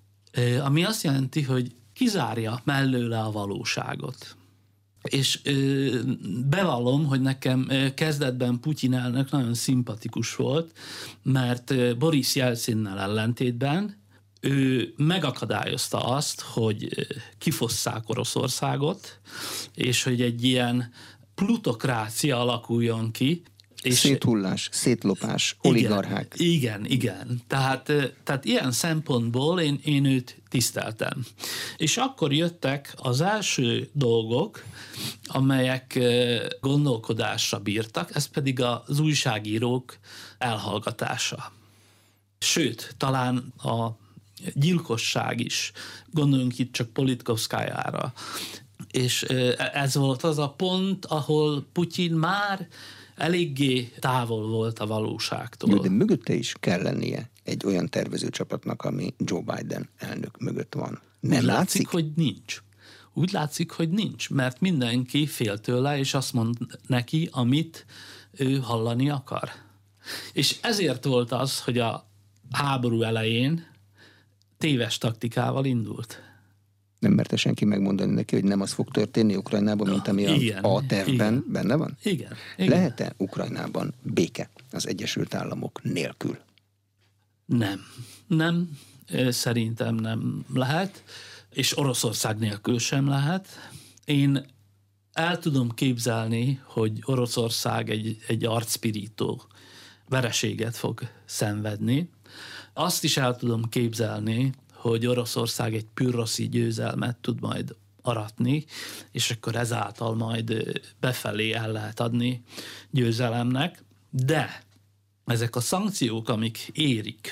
ami 0.63 0.85
azt 0.85 1.03
jelenti, 1.03 1.43
hogy 1.43 1.75
kizárja 1.93 2.61
mellőle 2.65 3.21
a 3.21 3.31
valóságot. 3.31 4.37
És 5.03 5.41
ö, 5.45 6.01
bevallom, 6.47 7.05
hogy 7.05 7.21
nekem 7.21 7.69
kezdetben 7.95 8.61
Putyin 8.61 8.95
elnök 8.95 9.31
nagyon 9.31 9.55
szimpatikus 9.55 10.37
volt, 10.37 10.73
mert 11.23 11.97
Boris 11.99 12.35
Jelcinnel 12.35 13.01
ellentétben 13.01 13.97
ő 14.41 14.93
megakadályozta 14.97 15.99
azt, 15.99 16.41
hogy 16.41 17.07
kifosszák 17.39 18.09
Oroszországot, 18.09 19.21
és 19.75 20.03
hogy 20.03 20.21
egy 20.23 20.45
ilyen 20.45 20.91
plutokrácia 21.37 22.41
alakuljon 22.41 23.11
ki, 23.11 23.43
és 23.83 23.95
Széthullás, 23.95 24.69
szétlopás, 24.73 25.57
oligarchák. 25.63 26.35
Igen, 26.37 26.85
igen, 26.85 26.85
igen. 26.85 27.43
Tehát, 27.47 27.93
tehát 28.25 28.45
ilyen 28.45 28.73
szempontból 28.73 29.61
én, 29.61 29.81
én 29.85 30.05
őt 30.05 30.43
tiszteltem. 30.49 31.25
És 31.77 31.97
akkor 31.97 32.33
jöttek 32.33 32.95
az 32.97 33.21
első 33.21 33.89
dolgok, 33.93 34.65
amelyek 35.27 35.99
gondolkodásra 36.61 37.59
bírtak, 37.59 38.15
ez 38.15 38.27
pedig 38.27 38.61
az 38.61 39.01
újságírók 39.01 39.99
elhallgatása. 40.39 41.53
Sőt, 42.39 42.95
talán 42.99 43.37
a 43.63 43.91
gyilkosság 44.55 45.41
is, 45.41 45.73
gondoljunk 46.11 46.59
itt 46.59 46.73
csak 46.73 46.89
Politkovszkájára. 46.89 48.13
És 48.97 49.23
ez 49.73 49.95
volt 49.95 50.23
az 50.23 50.39
a 50.39 50.51
pont, 50.51 51.05
ahol 51.05 51.67
Putyin 51.73 52.13
már 52.13 52.69
eléggé 53.17 53.93
távol 53.99 54.49
volt 54.49 54.79
a 54.79 54.87
valóságtól. 54.87 55.79
De 55.79 55.89
mögötte 55.89 56.35
is 56.35 56.55
kell 56.61 56.83
lennie 56.83 57.31
egy 57.43 57.67
olyan 57.67 57.89
tervezőcsapatnak, 57.89 58.83
ami 58.83 59.15
Joe 59.19 59.41
Biden 59.41 59.89
elnök 59.97 60.39
mögött 60.39 60.75
van. 60.75 61.01
Nem 61.21 61.39
Úgy 61.39 61.45
látszik? 61.45 61.49
látszik, 61.49 61.89
hogy 61.89 62.13
nincs. 62.15 62.63
Úgy 63.13 63.33
látszik, 63.33 63.71
hogy 63.71 63.91
nincs, 63.91 64.31
mert 64.31 64.61
mindenki 64.61 65.27
fél 65.27 65.59
tőle, 65.59 65.99
és 65.99 66.15
azt 66.15 66.33
mond 66.33 66.57
neki, 66.87 67.29
amit 67.33 67.87
ő 68.31 68.59
hallani 68.59 69.11
akar. 69.11 69.51
És 70.33 70.57
ezért 70.61 71.05
volt 71.05 71.33
az, 71.33 71.61
hogy 71.61 71.79
a 71.79 72.09
háború 72.51 73.03
elején 73.03 73.67
téves 74.59 74.99
taktikával 74.99 75.65
indult 75.65 76.21
nem 76.99 77.13
merte 77.13 77.37
senki 77.37 77.65
megmondani 77.65 78.15
neki, 78.15 78.35
hogy 78.35 78.45
nem 78.45 78.61
az 78.61 78.73
fog 78.73 78.91
történni 78.91 79.37
Ukrajnában, 79.37 79.89
mint 79.89 80.09
ami 80.09 80.23
igen, 80.23 80.65
a 80.65 80.87
tervben 80.87 81.33
igen. 81.33 81.45
benne 81.49 81.75
van? 81.75 81.97
Igen. 82.03 82.33
igen. 82.57 82.69
Lehet-e 82.71 83.13
Ukrajnában 83.17 83.95
béke 84.03 84.51
az 84.71 84.87
Egyesült 84.87 85.35
Államok 85.35 85.83
nélkül? 85.83 86.39
Nem. 87.47 87.81
Nem. 88.27 88.79
Szerintem 89.29 89.95
nem 89.95 90.45
lehet, 90.55 91.05
és 91.51 91.79
Oroszország 91.79 92.39
nélkül 92.39 92.79
sem 92.79 93.09
lehet. 93.09 93.49
Én 94.05 94.47
el 95.13 95.39
tudom 95.39 95.71
képzelni, 95.71 96.61
hogy 96.65 97.03
Oroszország 97.05 97.91
egy, 97.91 98.17
egy 98.29 98.45
arcpirító 98.45 99.43
vereséget 100.09 100.77
fog 100.77 101.01
szenvedni. 101.25 102.11
Azt 102.73 103.05
is 103.05 103.17
el 103.17 103.37
tudom 103.37 103.63
képzelni, 103.69 104.53
hogy 104.89 105.07
Oroszország 105.07 105.75
egy 105.75 105.87
pürroszi 105.95 106.49
győzelmet 106.49 107.17
tud 107.17 107.41
majd 107.41 107.77
aratni, 108.03 108.65
és 109.13 109.31
akkor 109.31 109.57
ezáltal 109.57 110.15
majd 110.15 110.81
befelé 111.01 111.53
el 111.53 111.73
lehet 111.73 112.01
adni 112.01 112.43
győzelemnek, 112.91 113.85
de 114.11 114.63
ezek 115.25 115.57
a 115.57 115.61
szankciók, 115.61 116.29
amik 116.29 116.71
érik 116.73 117.31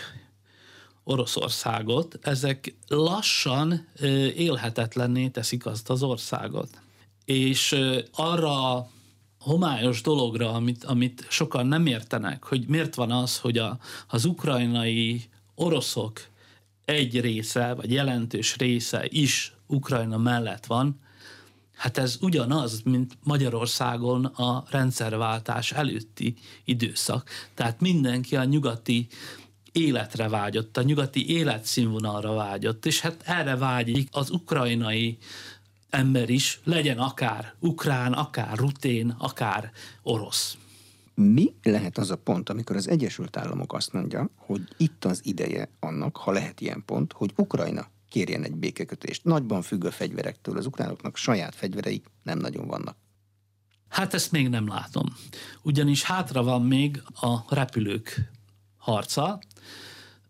Oroszországot, 1.04 2.18
ezek 2.22 2.74
lassan 2.88 3.88
élhetetlenné 4.36 5.28
teszik 5.28 5.66
azt 5.66 5.90
az 5.90 6.02
országot. 6.02 6.80
És 7.24 7.76
arra 8.12 8.88
homályos 9.38 10.00
dologra, 10.00 10.52
amit, 10.52 10.84
amit 10.84 11.26
sokan 11.30 11.66
nem 11.66 11.86
értenek, 11.86 12.44
hogy 12.44 12.66
miért 12.66 12.94
van 12.94 13.10
az, 13.10 13.38
hogy 13.38 13.58
a, 13.58 13.78
az 14.08 14.24
ukrajnai 14.24 15.22
oroszok 15.54 16.20
egy 16.84 17.20
része, 17.20 17.74
vagy 17.74 17.92
jelentős 17.92 18.56
része 18.56 19.04
is 19.08 19.52
Ukrajna 19.66 20.18
mellett 20.18 20.66
van, 20.66 21.00
hát 21.76 21.98
ez 21.98 22.18
ugyanaz, 22.20 22.82
mint 22.84 23.18
Magyarországon 23.22 24.24
a 24.24 24.64
rendszerváltás 24.70 25.72
előtti 25.72 26.34
időszak. 26.64 27.30
Tehát 27.54 27.80
mindenki 27.80 28.36
a 28.36 28.44
nyugati 28.44 29.06
életre 29.72 30.28
vágyott, 30.28 30.76
a 30.76 30.82
nyugati 30.82 31.28
életszínvonalra 31.28 32.34
vágyott, 32.34 32.86
és 32.86 33.00
hát 33.00 33.22
erre 33.24 33.56
vágyik 33.56 34.08
az 34.12 34.30
ukrajnai 34.30 35.18
ember 35.90 36.30
is, 36.30 36.60
legyen 36.64 36.98
akár 36.98 37.54
ukrán, 37.58 38.12
akár 38.12 38.56
rutén, 38.56 39.14
akár 39.18 39.72
orosz. 40.02 40.56
Mi 41.14 41.54
lehet 41.62 41.98
az 41.98 42.10
a 42.10 42.16
pont, 42.16 42.48
amikor 42.48 42.76
az 42.76 42.88
Egyesült 42.88 43.36
Államok 43.36 43.72
azt 43.72 43.92
mondja, 43.92 44.30
hogy 44.36 44.62
itt 44.76 45.04
az 45.04 45.20
ideje 45.22 45.68
annak, 45.80 46.16
ha 46.16 46.32
lehet 46.32 46.60
ilyen 46.60 46.82
pont, 46.84 47.12
hogy 47.12 47.32
Ukrajna 47.36 47.86
kérjen 48.08 48.44
egy 48.44 48.54
békekötést. 48.54 49.24
Nagyban 49.24 49.62
függ 49.62 49.84
a 49.84 49.90
fegyverektől, 49.90 50.56
az 50.56 50.66
ukránoknak 50.66 51.16
saját 51.16 51.54
fegyvereik 51.54 52.06
nem 52.22 52.38
nagyon 52.38 52.66
vannak. 52.66 52.96
Hát 53.88 54.14
ezt 54.14 54.32
még 54.32 54.48
nem 54.48 54.68
látom. 54.68 55.06
Ugyanis 55.62 56.02
hátra 56.02 56.42
van 56.42 56.62
még 56.62 57.02
a 57.20 57.54
repülők 57.54 58.30
harca. 58.76 59.38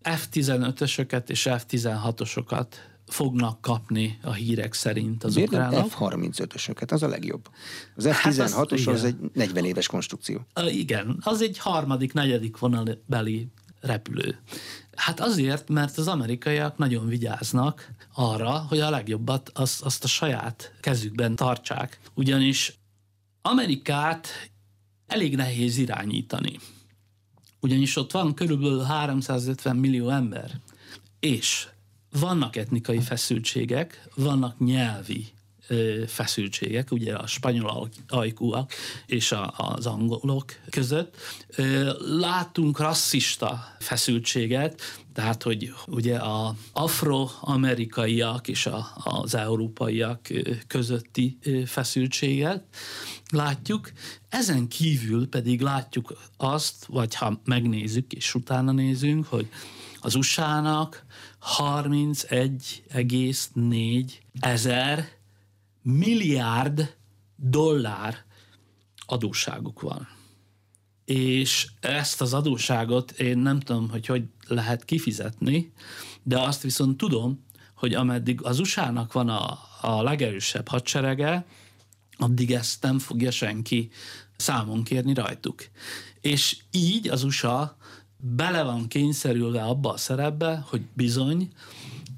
F-15-ösöket 0.03 1.31
és 1.31 1.49
F-16-osokat 1.51 2.66
fognak 3.07 3.61
kapni 3.61 4.19
a 4.23 4.33
hírek 4.33 4.73
szerint 4.73 5.25
az 5.25 5.35
Miért 5.35 5.53
ukránok. 5.53 5.93
F-35-ösöket? 5.93 6.93
Az 6.93 7.03
a 7.03 7.09
legjobb. 7.09 7.49
Az 7.97 8.07
F-16-os 8.09 8.52
hát 8.55 8.73
az, 8.73 8.87
az 8.87 9.05
egy 9.05 9.17
40 9.33 9.65
éves 9.65 9.87
konstrukció. 9.87 10.46
Igen, 10.69 11.17
az 11.21 11.42
egy 11.42 11.59
harmadik, 11.59 12.13
negyedik 12.13 12.59
vonalbeli 12.59 13.48
repülő. 13.81 14.38
Hát 14.96 15.21
azért, 15.21 15.69
mert 15.69 15.98
az 15.98 16.09
amerikaiak 16.09 16.79
nagyon 16.79 17.07
vigyáznak 17.07 17.90
arra, 18.15 18.50
hogy 18.50 18.81
a 18.81 18.90
legjobbat 18.90 19.50
azt, 19.55 19.83
azt 19.83 20.05
a 20.05 20.09
saját 20.09 20.73
kezükben 20.81 21.37
tartsák. 21.37 22.00
Ugyanis 22.15 22.79
Amerikát 23.42 24.29
elég 25.07 25.37
nehéz 25.37 25.77
irányítani. 25.77 26.59
Ugyanis 27.61 27.96
ott 27.96 28.13
van 28.13 28.35
körülbelül 28.35 28.83
350 28.83 29.77
millió 29.77 30.09
ember, 30.09 30.61
és 31.21 31.69
vannak 32.21 32.56
etnikai 32.56 33.00
feszültségek, 33.00 34.08
vannak 34.15 34.58
nyelvi 34.58 35.33
feszültségek, 36.06 36.90
ugye 36.90 37.15
a 37.15 37.27
spanyol 37.27 37.88
ajkúak 38.08 38.73
és 39.06 39.33
a, 39.33 39.54
az 39.56 39.87
angolok 39.87 40.52
között. 40.71 41.17
Látunk 41.98 42.79
rasszista 42.79 43.77
feszültséget, 43.79 44.81
tehát, 45.12 45.42
hogy 45.42 45.73
ugye 45.87 46.17
a 46.17 46.54
afroamerikaiak 46.73 48.48
és 48.48 48.67
a, 48.67 48.87
az 48.96 49.35
európaiak 49.35 50.29
közötti 50.67 51.38
feszültséget 51.67 52.62
látjuk. 53.31 53.92
Ezen 54.29 54.69
kívül 54.69 55.29
pedig 55.29 55.60
látjuk 55.60 56.17
azt, 56.37 56.85
vagy 56.85 57.15
ha 57.15 57.40
megnézzük 57.44 58.12
és 58.12 58.35
utána 58.35 58.73
nézünk, 58.73 59.27
hogy 59.27 59.48
az 60.00 60.15
USA-nak 60.15 61.04
31,4 61.59 64.13
ezer 64.40 65.09
milliárd 65.83 66.97
dollár 67.37 68.25
adósságuk 69.07 69.81
van. 69.81 70.09
És 71.05 71.71
ezt 71.81 72.21
az 72.21 72.35
adósságot 72.35 73.11
én 73.11 73.38
nem 73.38 73.61
tudom, 73.61 73.90
hogy 73.90 74.07
hogy 74.07 74.25
lehet 74.47 74.85
kifizetni, 74.85 75.73
de 76.23 76.40
azt 76.40 76.63
viszont 76.63 76.97
tudom, 76.97 77.45
hogy 77.75 77.95
ameddig 77.95 78.42
az 78.42 78.59
USA-nak 78.59 79.13
van 79.13 79.29
a, 79.29 79.59
a 79.81 80.03
legerősebb 80.03 80.69
hadserege, 80.69 81.47
addig 82.17 82.53
ezt 82.53 82.83
nem 82.83 82.99
fogja 82.99 83.31
senki 83.31 83.90
számon 84.37 84.85
kérni 84.85 85.15
rajtuk. 85.15 85.63
És 86.21 86.57
így 86.71 87.09
az 87.09 87.23
USA 87.23 87.77
bele 88.27 88.62
van 88.62 88.88
kényszerülve 88.88 89.62
abba 89.62 89.92
a 89.92 89.96
szerepbe, 89.96 90.64
hogy 90.68 90.83
bizony 90.92 91.52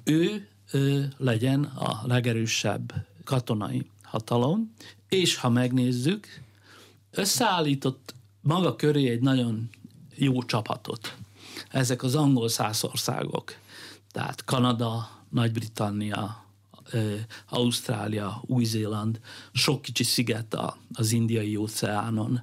ő, 0.04 0.48
ő 0.72 1.12
legyen 1.16 1.64
a 1.64 2.06
legerősebb 2.06 3.06
katonai 3.24 3.90
hatalom, 4.02 4.72
és 5.08 5.36
ha 5.36 5.48
megnézzük, 5.48 6.26
összeállított 7.10 8.14
maga 8.40 8.76
köré 8.76 9.08
egy 9.08 9.20
nagyon 9.20 9.70
jó 10.14 10.42
csapatot. 10.42 11.16
Ezek 11.70 12.02
az 12.02 12.14
angol 12.14 12.48
százországok, 12.48 13.54
tehát 14.10 14.44
Kanada, 14.44 15.08
Nagy-Britannia, 15.28 16.44
Ausztrália, 17.48 18.42
Új-Zéland, 18.46 19.20
sok 19.52 19.82
kicsi 19.82 20.04
sziget 20.04 20.56
az 20.92 21.12
indiai 21.12 21.56
óceánon. 21.56 22.42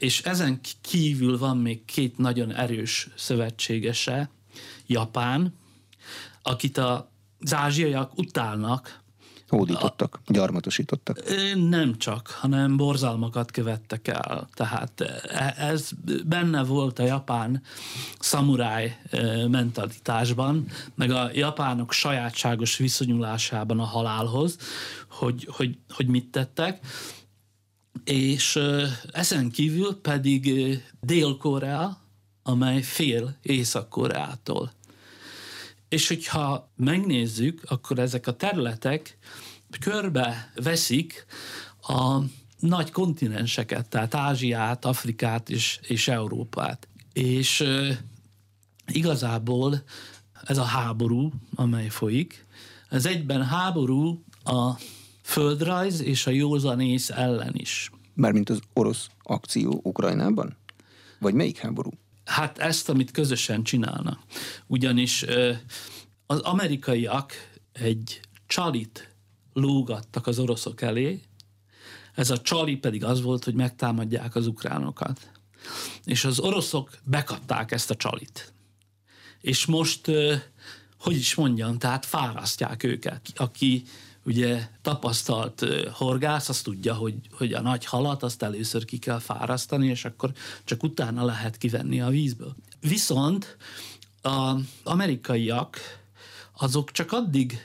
És 0.00 0.22
ezen 0.22 0.60
kívül 0.80 1.38
van 1.38 1.56
még 1.56 1.84
két 1.84 2.18
nagyon 2.18 2.54
erős 2.54 3.08
szövetségese, 3.16 4.30
Japán, 4.86 5.54
akit 6.42 6.78
az 6.78 7.54
ázsiaiak 7.54 8.18
utálnak, 8.18 9.00
Hódítottak, 9.48 10.20
a, 10.24 10.32
gyarmatosítottak. 10.32 11.22
Nem 11.54 11.98
csak, 11.98 12.28
hanem 12.28 12.76
borzalmakat 12.76 13.50
követtek 13.50 14.08
el. 14.08 14.48
Tehát 14.54 15.00
e, 15.00 15.54
ez 15.58 15.90
benne 16.26 16.62
volt 16.62 16.98
a 16.98 17.02
japán 17.02 17.62
szamuráj 18.18 19.00
mentalitásban, 19.48 20.66
meg 20.94 21.10
a 21.10 21.30
japánok 21.32 21.92
sajátságos 21.92 22.76
viszonyulásában 22.76 23.80
a 23.80 23.84
halálhoz, 23.84 24.56
hogy, 25.08 25.48
hogy, 25.50 25.78
hogy 25.88 26.06
mit 26.06 26.30
tettek. 26.30 26.86
És 28.04 28.58
ezen 29.12 29.50
kívül 29.50 30.00
pedig 30.00 30.50
Dél-Korea, 31.00 32.00
amely 32.42 32.82
fél 32.82 33.36
Észak-Koreától. 33.42 34.72
És 35.88 36.08
hogyha 36.08 36.70
megnézzük, 36.76 37.62
akkor 37.64 37.98
ezek 37.98 38.26
a 38.26 38.36
területek 38.36 39.18
körbe 39.80 40.52
veszik 40.54 41.26
a 41.82 42.18
nagy 42.58 42.90
kontinenseket, 42.90 43.88
tehát 43.88 44.14
Ázsiát, 44.14 44.84
Afrikát 44.84 45.50
és, 45.50 45.78
és 45.82 46.08
Európát. 46.08 46.88
És 47.12 47.64
igazából 48.86 49.82
ez 50.44 50.58
a 50.58 50.64
háború, 50.64 51.32
amely 51.54 51.88
folyik, 51.88 52.46
ez 52.88 53.06
egyben 53.06 53.44
háború 53.44 54.24
a 54.44 54.78
földrajz 55.30 56.00
és 56.00 56.26
a 56.26 56.30
józanész 56.30 57.10
ellen 57.10 57.54
is. 57.54 57.90
Mármint 58.14 58.50
az 58.50 58.60
orosz 58.72 59.08
akció 59.22 59.80
Ukrajnában? 59.82 60.56
Vagy 61.18 61.34
melyik 61.34 61.58
háború? 61.58 61.90
Hát 62.24 62.58
ezt, 62.58 62.88
amit 62.88 63.10
közösen 63.10 63.62
csinálnak. 63.62 64.18
Ugyanis 64.66 65.24
az 66.26 66.38
amerikaiak 66.38 67.32
egy 67.72 68.20
csalit 68.46 69.14
lógattak 69.52 70.26
az 70.26 70.38
oroszok 70.38 70.80
elé, 70.80 71.20
ez 72.14 72.30
a 72.30 72.40
csali 72.40 72.76
pedig 72.76 73.04
az 73.04 73.22
volt, 73.22 73.44
hogy 73.44 73.54
megtámadják 73.54 74.34
az 74.34 74.46
ukránokat. 74.46 75.30
És 76.04 76.24
az 76.24 76.38
oroszok 76.38 76.90
bekapták 77.04 77.72
ezt 77.72 77.90
a 77.90 77.96
csalit. 77.96 78.52
És 79.40 79.66
most, 79.66 80.10
hogy 80.98 81.16
is 81.16 81.34
mondjam, 81.34 81.78
tehát 81.78 82.06
fárasztják 82.06 82.82
őket. 82.82 83.32
Aki 83.34 83.82
ugye 84.30 84.68
tapasztalt 84.82 85.66
horgász, 85.92 86.48
azt 86.48 86.64
tudja, 86.64 86.94
hogy, 86.94 87.14
hogy 87.30 87.52
a 87.52 87.60
nagy 87.60 87.84
halat 87.84 88.22
azt 88.22 88.42
először 88.42 88.84
ki 88.84 88.98
kell 88.98 89.18
fárasztani, 89.18 89.86
és 89.86 90.04
akkor 90.04 90.32
csak 90.64 90.82
utána 90.82 91.24
lehet 91.24 91.56
kivenni 91.56 92.00
a 92.00 92.08
vízből. 92.08 92.56
Viszont 92.80 93.56
az 94.22 94.60
amerikaiak 94.82 95.78
azok 96.58 96.90
csak 96.90 97.12
addig 97.12 97.58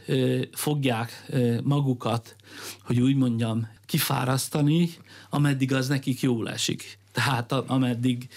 fogják 0.52 1.32
magukat, 1.64 2.36
hogy 2.82 3.00
úgy 3.00 3.16
mondjam, 3.16 3.68
kifárasztani, 3.86 4.90
ameddig 5.30 5.74
az 5.74 5.88
nekik 5.88 6.22
jól 6.22 6.50
esik. 6.50 6.98
Tehát 7.12 7.52
ameddig 7.52 8.28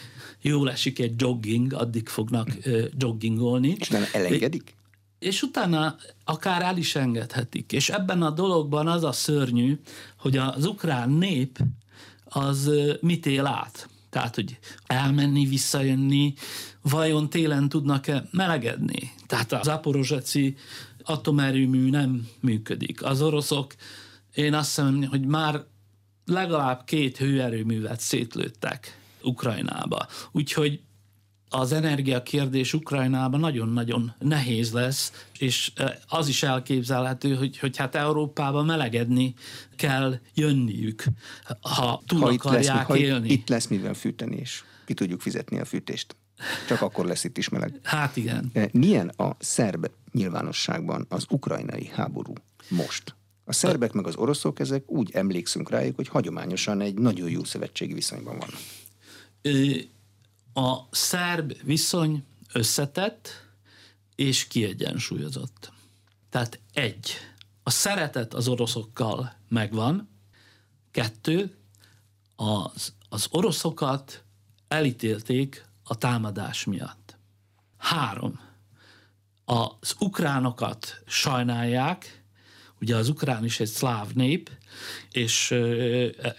jól 0.41 0.70
esik 0.70 0.99
egy 0.99 1.20
jogging, 1.20 1.72
addig 1.72 2.09
fognak 2.09 2.49
joggingolni. 2.99 3.76
És 3.79 3.89
nem 3.89 4.05
elengedik? 4.12 4.76
És 5.19 5.43
utána 5.43 5.97
akár 6.25 6.62
el 6.62 6.77
is 6.77 6.95
engedhetik. 6.95 7.73
És 7.73 7.89
ebben 7.89 8.23
a 8.23 8.31
dologban 8.31 8.87
az 8.89 9.05
a 9.05 9.12
szörnyű, 9.12 9.81
hogy 10.19 10.37
az 10.37 10.64
ukrán 10.64 11.11
nép 11.11 11.59
az 12.25 12.71
mit 13.01 13.27
él 13.27 13.47
át. 13.47 13.89
Tehát, 14.11 14.35
hogy 14.35 14.59
elmenni, 14.87 15.47
visszajönni, 15.47 16.35
vajon 16.83 17.31
télen 17.31 17.69
tudnak-e 17.69 18.29
melegedni? 18.31 19.12
Tehát 19.27 19.53
az 19.53 19.69
aporozseci 19.69 20.57
atomerőmű 21.03 21.91
nem 21.91 22.29
működik. 22.41 23.05
Az 23.05 23.23
oroszok, 23.23 23.75
én 24.35 24.55
azt 24.55 24.66
hiszem, 24.69 25.05
hogy 25.05 25.27
már 25.27 25.64
legalább 26.25 26.85
két 26.85 27.16
hőerőművet 27.16 28.01
szétlőttek 28.01 29.01
Ukrajnába. 29.23 30.07
Úgyhogy 30.33 30.81
az 31.51 31.73
energiakérdés 31.73 32.75
Ukrajnában 32.75 33.41
nagyon-nagyon 33.41 34.15
nehéz 34.19 34.73
lesz, 34.73 35.27
és 35.39 35.73
e, 35.77 35.99
az 36.09 36.29
is 36.29 36.43
elképzelhető, 36.43 37.35
hogy, 37.35 37.59
hogy 37.59 37.77
hát 37.77 37.95
Európában 37.95 38.67
melegedni 38.67 39.35
kell 39.77 40.19
jönniük, 40.35 41.05
ha 41.61 42.03
túl 42.07 42.21
ha 42.21 42.29
akarják 42.29 42.83
itt 42.83 42.89
lesz, 42.89 42.99
élni. 42.99 43.27
Ha 43.27 43.35
itt 43.35 43.49
lesz 43.49 43.67
mivel 43.67 43.95
fűteni, 43.95 44.37
és 44.37 44.63
ki 44.85 44.95
tudjuk 44.95 45.21
fizetni 45.21 45.59
a 45.59 45.65
fűtést. 45.65 46.17
Csak 46.69 46.83
akkor 46.83 47.07
lesz 47.07 47.25
itt 47.25 47.39
is 47.39 47.49
meleg. 47.49 47.81
Hát 47.83 48.17
igen. 48.17 48.51
E, 48.53 48.69
milyen 48.73 49.09
a 49.09 49.37
szerb 49.39 49.91
nyilvánosságban 50.13 51.07
az 51.09 51.25
ukrajnai 51.29 51.91
háború 51.95 52.33
most? 52.69 53.17
A 53.45 53.53
szerbek 53.53 53.93
meg 53.93 54.07
az 54.07 54.17
oroszok, 54.17 54.61
ezek 54.61 54.91
úgy 54.91 55.11
emlékszünk 55.13 55.71
rájuk, 55.71 55.97
hogy 55.97 56.09
hagyományosan 56.09 56.81
egy 56.81 56.95
nagyon 56.95 57.31
jó 57.31 57.45
szövetségi 57.45 57.95
viszonyban 57.95 58.39
vannak. 58.39 58.61
A 60.59 60.89
szerb 60.91 61.63
viszony 61.63 62.25
összetett 62.53 63.29
és 64.15 64.47
kiegyensúlyozott. 64.47 65.73
Tehát 66.31 66.61
egy, 66.73 67.13
a 67.63 67.71
szeretet 67.71 68.35
az 68.35 68.49
oroszokkal 68.49 69.35
megvan, 69.49 70.09
kettő, 70.91 71.57
az, 72.37 72.93
az 73.09 73.27
oroszokat 73.31 74.25
elítélték 74.69 75.67
a 75.85 75.99
támadás 75.99 76.65
miatt. 76.65 77.17
Három, 77.77 78.41
az 79.45 79.95
ukránokat 79.99 81.03
sajnálják, 81.07 82.19
Ugye 82.81 82.97
az 82.97 83.09
ukrán 83.09 83.45
is 83.45 83.61
egy 83.61 83.69
szláv 83.69 84.13
nép, 84.13 84.51
és 85.12 85.55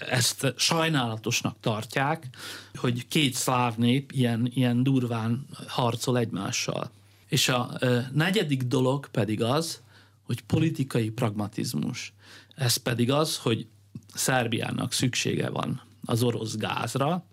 ezt 0.09 0.53
sajnálatosnak 0.57 1.55
tartják, 1.59 2.27
hogy 2.75 3.07
két 3.07 3.33
szláv 3.33 3.75
nép 3.75 4.11
ilyen, 4.11 4.51
ilyen 4.53 4.83
durván 4.83 5.45
harcol 5.67 6.17
egymással. 6.17 6.91
És 7.27 7.49
a 7.49 7.79
negyedik 8.13 8.63
dolog 8.63 9.07
pedig 9.07 9.43
az, 9.43 9.81
hogy 10.23 10.41
politikai 10.41 11.09
pragmatizmus. 11.09 12.13
Ez 12.55 12.75
pedig 12.75 13.11
az, 13.11 13.37
hogy 13.37 13.67
Szerbiának 14.13 14.93
szüksége 14.93 15.49
van 15.49 15.81
az 16.05 16.23
orosz 16.23 16.55
gázra, 16.55 17.25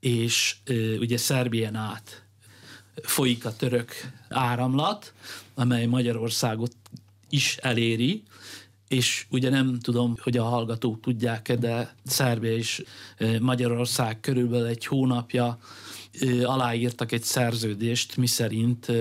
és 0.00 0.56
ugye 0.98 1.16
Szerbián 1.16 1.74
át 1.74 2.24
folyik 3.02 3.44
a 3.44 3.56
török 3.56 3.92
áramlat, 4.28 5.12
amely 5.54 5.86
Magyarországot 5.86 6.76
is 7.28 7.56
eléri, 7.56 8.22
és 8.90 9.26
ugye 9.28 9.50
nem 9.50 9.78
tudom, 9.78 10.14
hogy 10.22 10.36
a 10.36 10.44
hallgatók 10.44 11.00
tudják-e, 11.00 11.56
de 11.56 11.94
Szerbia 12.04 12.56
és 12.56 12.84
Magyarország 13.40 14.20
körülbelül 14.20 14.66
egy 14.66 14.86
hónapja 14.86 15.58
aláírtak 16.44 17.12
egy 17.12 17.22
szerződést, 17.22 18.16
miszerint 18.16 18.92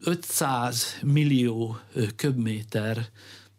500 0.00 0.98
millió 1.02 1.78
köbméter 2.16 3.08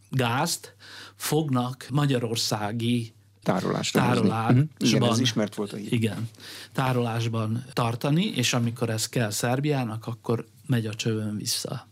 gázt 0.09 0.75
fognak 1.15 1.87
magyarországi 1.91 3.13
tárolásra 3.43 3.99
tárolásban, 3.99 4.69
uh-huh. 4.79 4.89
Igen, 4.89 5.03
ez 5.03 5.19
ismert 5.19 5.55
volt 5.55 5.73
a 5.73 5.75
hír. 5.75 5.93
Igen, 5.93 6.29
tárolásban 6.71 7.65
tartani, 7.73 8.25
és 8.25 8.53
amikor 8.53 8.89
ez 8.89 9.09
kell 9.09 9.29
Szerbiának, 9.29 10.07
akkor 10.07 10.47
megy 10.65 10.85
a 10.85 10.93
csövön 10.93 11.37
vissza. 11.37 11.87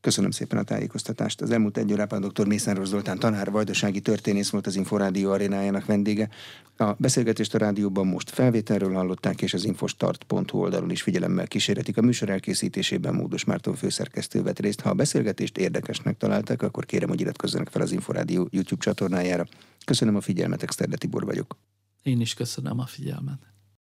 Köszönöm 0.00 0.30
szépen 0.30 0.58
a 0.58 0.62
tájékoztatást. 0.62 1.40
Az 1.40 1.50
elmúlt 1.50 1.76
egy 1.76 1.92
órában 1.92 2.20
dr. 2.20 2.46
Mészáros 2.46 2.88
Zoltán 2.88 3.18
tanár, 3.18 3.50
vajdasági 3.50 4.00
történész 4.00 4.50
volt 4.50 4.66
az 4.66 4.76
Inforádió 4.76 5.30
arénájának 5.30 5.84
vendége. 5.84 6.28
A 6.76 6.92
beszélgetést 6.92 7.54
a 7.54 7.58
rádióban 7.58 8.06
most 8.06 8.30
felvételről 8.30 8.94
hallották, 8.94 9.42
és 9.42 9.54
az 9.54 9.64
infostart.hu 9.64 10.58
oldalon 10.58 10.90
is 10.90 11.02
figyelemmel 11.02 11.46
kísérletik. 11.46 11.96
A 11.96 12.02
műsor 12.02 12.30
elkészítésében 12.30 13.14
Módos 13.14 13.44
Márton 13.44 13.74
főszerkesztő 13.74 14.42
vett 14.42 14.58
részt. 14.58 14.80
Ha 14.80 14.90
a 14.90 14.94
beszélgetést 14.94 15.58
érdekesnek 15.58 16.16
találták, 16.16 16.62
akkor 16.62 16.86
kérem, 16.86 17.08
hogy 17.08 17.20
iratkozzanak 17.20 17.68
fel 17.68 17.82
az 17.82 17.92
Inforádió 17.92 18.48
YouTube 18.50 18.82
csatornájára. 18.82 19.46
Köszönöm 19.84 20.16
a 20.16 20.20
figyelmet, 20.20 20.62
Exterde 20.62 20.96
Tibor 20.96 21.24
vagyok. 21.24 21.56
Én 22.02 22.20
is 22.20 22.34
köszönöm 22.34 22.78
a 22.78 22.86
figyelmet. 22.86 23.38